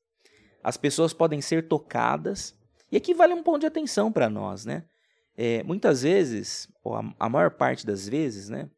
as 0.65 0.79
pessoas 0.79 1.13
podem 1.13 1.43
ser 1.43 1.69
tocadas, 1.69 2.55
e 2.91 2.97
aqui 2.97 3.13
vale 3.13 3.35
um 3.35 3.43
ponto 3.43 3.61
de 3.61 3.67
atenção 3.67 4.11
para 4.11 4.31
nós, 4.31 4.65
né? 4.65 4.85
É, 5.37 5.63
muitas 5.63 6.03
vezes, 6.03 6.69
ou 6.83 6.95
a, 6.95 7.15
a 7.21 7.29
maior 7.29 7.51
parte 7.51 7.85
das 7.85 8.09
vezes, 8.09 8.49
né, 8.49 8.71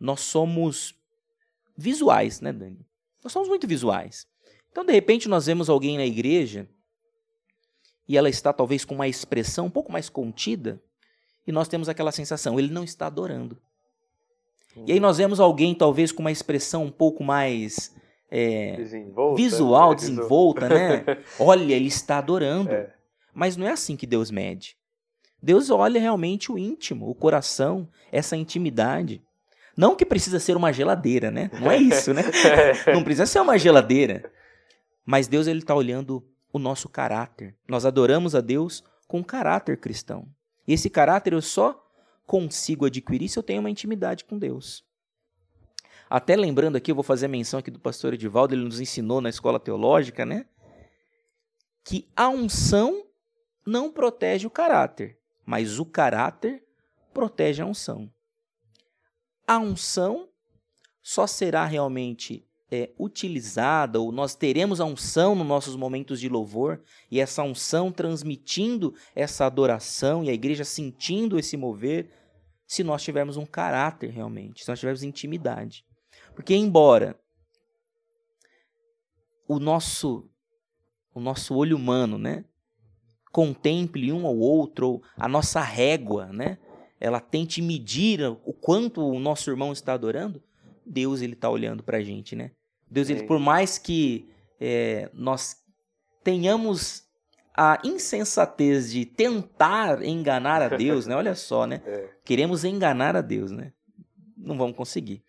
nós 0.00 0.20
somos 0.20 0.94
visuais, 1.76 2.40
né, 2.40 2.52
Dani? 2.52 2.84
Nós 3.22 3.32
somos 3.32 3.48
muito 3.48 3.66
visuais. 3.68 4.26
Então, 4.72 4.84
de 4.84 4.92
repente, 4.92 5.28
nós 5.28 5.46
vemos 5.46 5.68
alguém 5.68 5.96
na 5.96 6.06
igreja 6.06 6.68
e 8.06 8.16
ela 8.16 8.28
está 8.28 8.52
talvez 8.52 8.84
com 8.84 8.94
uma 8.94 9.06
expressão 9.06 9.66
um 9.66 9.70
pouco 9.70 9.92
mais 9.92 10.08
contida 10.08 10.82
e 11.46 11.52
nós 11.52 11.68
temos 11.68 11.88
aquela 11.88 12.10
sensação, 12.10 12.58
ele 12.58 12.72
não 12.72 12.84
está 12.84 13.06
adorando. 13.06 13.60
E 14.86 14.92
aí 14.92 15.00
nós 15.00 15.18
vemos 15.18 15.40
alguém 15.40 15.74
talvez 15.74 16.12
com 16.12 16.20
uma 16.20 16.32
expressão 16.32 16.84
um 16.84 16.90
pouco 16.90 17.22
mais 17.24 17.94
é, 18.30 18.76
desenvolta, 18.76 19.36
visual, 19.36 19.90
né? 19.90 19.96
desenvolta, 19.96 20.68
né? 20.68 21.04
Olha, 21.38 21.74
ele 21.74 21.88
está 21.88 22.18
adorando. 22.18 22.70
É. 22.70 22.92
Mas 23.34 23.56
não 23.56 23.66
é 23.66 23.70
assim 23.70 23.96
que 23.96 24.06
Deus 24.06 24.30
mede. 24.30 24.76
Deus 25.42 25.70
olha 25.70 26.00
realmente 26.00 26.50
o 26.50 26.58
íntimo, 26.58 27.08
o 27.08 27.14
coração, 27.14 27.88
essa 28.10 28.36
intimidade. 28.36 29.22
Não 29.76 29.94
que 29.94 30.04
precisa 30.04 30.40
ser 30.40 30.56
uma 30.56 30.72
geladeira, 30.72 31.30
né? 31.30 31.50
Não 31.60 31.70
é 31.70 31.76
isso, 31.76 32.12
né? 32.12 32.22
Não 32.92 33.04
precisa 33.04 33.26
ser 33.26 33.40
uma 33.40 33.56
geladeira. 33.56 34.30
Mas 35.06 35.28
Deus 35.28 35.46
ele 35.46 35.60
está 35.60 35.74
olhando 35.74 36.26
o 36.52 36.58
nosso 36.58 36.88
caráter. 36.88 37.54
Nós 37.68 37.86
adoramos 37.86 38.34
a 38.34 38.40
Deus 38.40 38.82
com 39.06 39.22
caráter 39.22 39.78
cristão. 39.78 40.26
E 40.66 40.72
esse 40.72 40.90
caráter 40.90 41.32
eu 41.32 41.40
só 41.40 41.80
consigo 42.26 42.84
adquirir 42.84 43.28
se 43.28 43.38
eu 43.38 43.42
tenho 43.42 43.60
uma 43.60 43.70
intimidade 43.70 44.24
com 44.24 44.36
Deus. 44.36 44.84
Até 46.08 46.36
lembrando 46.36 46.76
aqui, 46.76 46.90
eu 46.90 46.94
vou 46.94 47.04
fazer 47.04 47.26
a 47.26 47.28
menção 47.28 47.60
aqui 47.60 47.70
do 47.70 47.78
pastor 47.78 48.14
Edivaldo, 48.14 48.54
ele 48.54 48.64
nos 48.64 48.80
ensinou 48.80 49.20
na 49.20 49.28
escola 49.28 49.60
teológica, 49.60 50.24
né? 50.24 50.46
Que 51.84 52.08
a 52.16 52.28
unção 52.28 53.04
não 53.66 53.92
protege 53.92 54.46
o 54.46 54.50
caráter, 54.50 55.18
mas 55.44 55.78
o 55.78 55.84
caráter 55.84 56.64
protege 57.12 57.62
a 57.62 57.66
unção. 57.66 58.10
A 59.46 59.58
unção 59.58 60.28
só 61.02 61.26
será 61.26 61.64
realmente 61.64 62.46
é, 62.70 62.90
utilizada, 62.98 63.98
ou 64.00 64.12
nós 64.12 64.34
teremos 64.34 64.80
a 64.80 64.84
unção 64.84 65.34
nos 65.34 65.46
nossos 65.46 65.74
momentos 65.76 66.20
de 66.20 66.28
louvor, 66.28 66.82
e 67.10 67.20
essa 67.20 67.42
unção 67.42 67.90
transmitindo 67.90 68.94
essa 69.14 69.46
adoração 69.46 70.22
e 70.22 70.30
a 70.30 70.34
igreja 70.34 70.64
sentindo 70.64 71.38
esse 71.38 71.56
mover, 71.56 72.10
se 72.66 72.84
nós 72.84 73.02
tivermos 73.02 73.38
um 73.38 73.46
caráter 73.46 74.10
realmente, 74.10 74.62
se 74.62 74.68
nós 74.68 74.78
tivermos 74.78 75.02
intimidade. 75.02 75.87
Porque, 76.38 76.54
embora 76.54 77.18
o 79.48 79.58
nosso, 79.58 80.30
o 81.12 81.18
nosso 81.18 81.56
olho 81.56 81.76
humano 81.76 82.16
né, 82.16 82.44
contemple 83.32 84.12
um 84.12 84.24
ao 84.24 84.38
outro, 84.38 84.86
ou 84.86 85.02
a 85.16 85.26
nossa 85.26 85.60
régua, 85.60 86.26
né, 86.26 86.58
ela 87.00 87.18
tente 87.18 87.60
medir 87.60 88.20
o 88.44 88.52
quanto 88.52 89.04
o 89.04 89.18
nosso 89.18 89.50
irmão 89.50 89.72
está 89.72 89.94
adorando, 89.94 90.40
Deus 90.86 91.22
ele 91.22 91.32
está 91.32 91.50
olhando 91.50 91.82
para 91.82 91.98
a 91.98 92.02
gente, 92.02 92.36
né? 92.36 92.52
Deus, 92.88 93.10
ele, 93.10 93.24
por 93.24 93.40
mais 93.40 93.76
que 93.76 94.30
é, 94.60 95.10
nós 95.12 95.56
tenhamos 96.22 97.02
a 97.52 97.80
insensatez 97.82 98.92
de 98.92 99.04
tentar 99.04 100.04
enganar 100.04 100.62
a 100.62 100.68
Deus, 100.68 101.04
né? 101.04 101.16
Olha 101.18 101.34
só, 101.34 101.66
né? 101.66 101.82
É. 101.84 102.08
Queremos 102.24 102.62
enganar 102.62 103.16
a 103.16 103.22
Deus, 103.22 103.50
né? 103.50 103.72
Não 104.36 104.56
vamos 104.56 104.76
conseguir. 104.76 105.24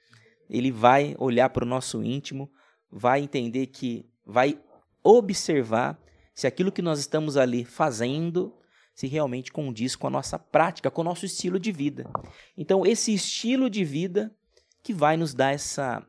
Ele 0.49 0.71
vai 0.71 1.15
olhar 1.19 1.49
para 1.49 1.63
o 1.63 1.67
nosso 1.67 2.03
íntimo, 2.03 2.51
vai 2.91 3.21
entender 3.21 3.67
que 3.67 4.09
vai 4.25 4.59
observar 5.03 5.99
se 6.33 6.47
aquilo 6.47 6.71
que 6.71 6.81
nós 6.81 6.99
estamos 6.99 7.38
ali 7.38 7.63
fazendo 7.63 8.55
se 8.93 9.07
realmente 9.07 9.51
condiz 9.51 9.95
com 9.95 10.07
a 10.07 10.09
nossa 10.09 10.38
prática, 10.38 10.91
com 10.91 11.01
o 11.01 11.05
nosso 11.05 11.25
estilo 11.25 11.57
de 11.57 11.71
vida. 11.71 12.09
Então, 12.57 12.85
esse 12.85 13.13
estilo 13.13 13.69
de 13.69 13.85
vida 13.85 14.35
que 14.83 14.93
vai 14.93 15.15
nos 15.15 15.33
dar 15.33 15.53
essa, 15.53 16.05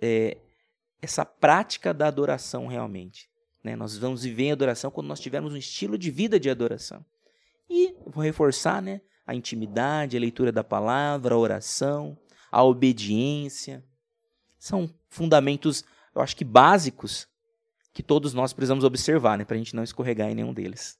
é, 0.00 0.38
essa 1.02 1.24
prática 1.24 1.92
da 1.92 2.06
adoração 2.06 2.66
realmente. 2.66 3.28
Né? 3.62 3.76
Nós 3.76 3.96
vamos 3.96 4.22
viver 4.22 4.44
em 4.44 4.52
adoração 4.52 4.90
quando 4.90 5.08
nós 5.08 5.20
tivermos 5.20 5.52
um 5.52 5.56
estilo 5.56 5.98
de 5.98 6.10
vida 6.10 6.40
de 6.40 6.48
adoração. 6.48 7.04
E 7.68 7.94
vou 8.06 8.22
reforçar 8.22 8.80
né, 8.80 9.02
a 9.26 9.34
intimidade, 9.34 10.16
a 10.16 10.20
leitura 10.20 10.50
da 10.50 10.64
palavra, 10.64 11.34
a 11.34 11.38
oração, 11.38 12.18
a 12.50 12.62
obediência. 12.62 13.84
São 14.58 14.92
fundamentos, 15.08 15.84
eu 16.14 16.20
acho 16.20 16.36
que 16.36 16.44
básicos, 16.44 17.28
que 17.92 18.02
todos 18.02 18.34
nós 18.34 18.52
precisamos 18.52 18.84
observar, 18.84 19.38
né, 19.38 19.44
para 19.44 19.54
a 19.54 19.58
gente 19.58 19.74
não 19.74 19.82
escorregar 19.82 20.30
em 20.30 20.34
nenhum 20.34 20.52
deles. 20.52 20.98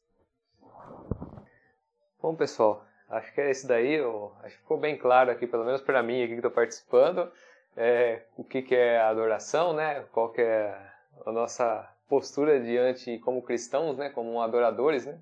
Bom, 2.21 2.35
pessoal, 2.35 2.85
acho 3.09 3.33
que 3.33 3.41
é 3.41 3.51
esse 3.51 3.67
daí. 3.67 3.95
Eu, 3.95 4.33
acho 4.43 4.57
que 4.57 4.63
ficou 4.63 4.79
bem 4.79 4.99
claro 4.99 5.31
aqui, 5.31 5.47
pelo 5.47 5.65
menos 5.65 5.81
para 5.81 6.03
mim 6.03 6.23
aqui 6.23 6.33
que 6.33 6.39
estou 6.39 6.51
participando, 6.51 7.31
é, 7.77 8.23
o 8.37 8.43
que, 8.43 8.63
que 8.63 8.75
é 8.75 8.99
a 8.99 9.09
adoração, 9.09 9.73
né? 9.73 10.05
Qual 10.13 10.31
que 10.33 10.41
é 10.41 10.77
a 11.25 11.31
nossa 11.31 11.89
postura 12.09 12.61
diante 12.61 13.19
como 13.21 13.43
cristãos, 13.43 13.97
né? 13.97 14.11
Como 14.11 14.43
adoradores, 14.43 15.07
né? 15.07 15.17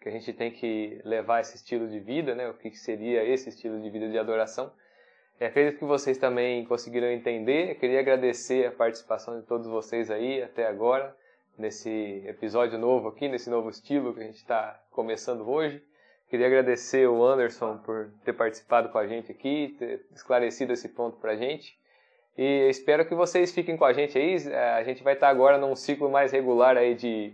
Que 0.00 0.10
a 0.10 0.12
gente 0.12 0.30
tem 0.34 0.50
que 0.50 1.00
levar 1.04 1.40
esse 1.40 1.56
estilo 1.56 1.88
de 1.88 1.98
vida, 1.98 2.34
né? 2.34 2.48
O 2.50 2.54
que, 2.54 2.70
que 2.70 2.78
seria 2.78 3.24
esse 3.24 3.48
estilo 3.48 3.80
de 3.80 3.88
vida 3.88 4.10
de 4.10 4.18
adoração? 4.18 4.70
E 5.40 5.44
acredito 5.44 5.78
que 5.78 5.84
vocês 5.84 6.16
também 6.16 6.64
conseguiram 6.64 7.08
entender. 7.10 7.70
Eu 7.70 7.74
queria 7.74 8.00
agradecer 8.00 8.66
a 8.66 8.72
participação 8.72 9.40
de 9.40 9.46
todos 9.46 9.66
vocês 9.66 10.10
aí 10.10 10.42
até 10.42 10.66
agora 10.66 11.14
nesse 11.58 12.22
episódio 12.26 12.78
novo 12.78 13.08
aqui, 13.08 13.28
nesse 13.28 13.48
novo 13.48 13.70
estilo 13.70 14.12
que 14.14 14.20
a 14.20 14.24
gente 14.24 14.36
está 14.36 14.80
começando 14.90 15.48
hoje. 15.48 15.82
Queria 16.28 16.46
agradecer 16.46 17.06
o 17.08 17.24
Anderson 17.24 17.78
por 17.78 18.10
ter 18.24 18.32
participado 18.32 18.88
com 18.88 18.98
a 18.98 19.06
gente 19.06 19.30
aqui, 19.30 19.76
ter 19.78 20.04
esclarecido 20.12 20.72
esse 20.72 20.88
ponto 20.88 21.16
para 21.18 21.32
a 21.32 21.36
gente. 21.36 21.78
E 22.36 22.68
espero 22.68 23.06
que 23.06 23.14
vocês 23.14 23.52
fiquem 23.52 23.76
com 23.76 23.84
a 23.84 23.92
gente 23.92 24.18
aí. 24.18 24.36
É, 24.48 24.70
a 24.70 24.82
gente 24.82 25.02
vai 25.04 25.14
estar 25.14 25.28
agora 25.28 25.58
num 25.58 25.76
ciclo 25.76 26.10
mais 26.10 26.32
regular 26.32 26.76
aí 26.76 26.94
de, 26.94 27.32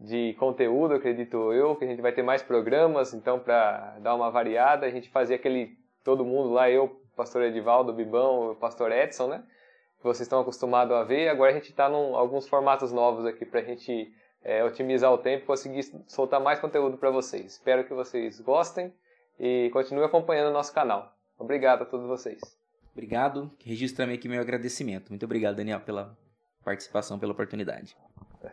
de 0.00 0.34
conteúdo, 0.38 0.94
acredito 0.94 1.52
eu, 1.52 1.76
que 1.76 1.84
a 1.84 1.88
gente 1.88 2.00
vai 2.00 2.12
ter 2.12 2.22
mais 2.22 2.42
programas, 2.42 3.12
então 3.12 3.38
para 3.38 3.98
dar 4.00 4.14
uma 4.14 4.30
variada, 4.30 4.86
a 4.86 4.90
gente 4.90 5.10
fazia 5.10 5.36
aquele 5.36 5.76
todo 6.02 6.24
mundo 6.24 6.50
lá, 6.50 6.70
eu, 6.70 6.98
pastor 7.18 7.42
Edivaldo, 7.42 7.92
Bibão, 7.92 8.52
o 8.52 8.54
pastor 8.54 8.92
Edson, 8.92 9.26
né? 9.26 9.42
Que 9.98 10.04
vocês 10.04 10.22
estão 10.22 10.38
acostumados 10.40 10.94
a 10.94 11.02
ver. 11.02 11.28
Agora 11.28 11.50
a 11.50 11.54
gente 11.54 11.70
está 11.70 11.90
em 11.90 12.14
alguns 12.14 12.46
formatos 12.46 12.92
novos 12.92 13.26
aqui 13.26 13.44
para 13.44 13.58
a 13.58 13.64
gente 13.64 14.14
é, 14.44 14.62
otimizar 14.62 15.12
o 15.12 15.18
tempo 15.18 15.42
e 15.42 15.46
conseguir 15.46 15.82
soltar 16.06 16.40
mais 16.40 16.60
conteúdo 16.60 16.96
para 16.96 17.10
vocês. 17.10 17.54
Espero 17.54 17.84
que 17.84 17.92
vocês 17.92 18.40
gostem 18.40 18.94
e 19.38 19.68
continuem 19.72 20.06
acompanhando 20.06 20.50
o 20.50 20.52
nosso 20.52 20.72
canal. 20.72 21.12
Obrigado 21.36 21.82
a 21.82 21.84
todos 21.84 22.06
vocês. 22.06 22.40
Obrigado. 22.92 23.50
Registra 23.64 24.12
aqui 24.12 24.28
meu 24.28 24.40
agradecimento. 24.40 25.08
Muito 25.10 25.24
obrigado, 25.24 25.56
Daniel, 25.56 25.80
pela 25.80 26.16
participação, 26.64 27.18
pela 27.18 27.32
oportunidade. 27.32 27.96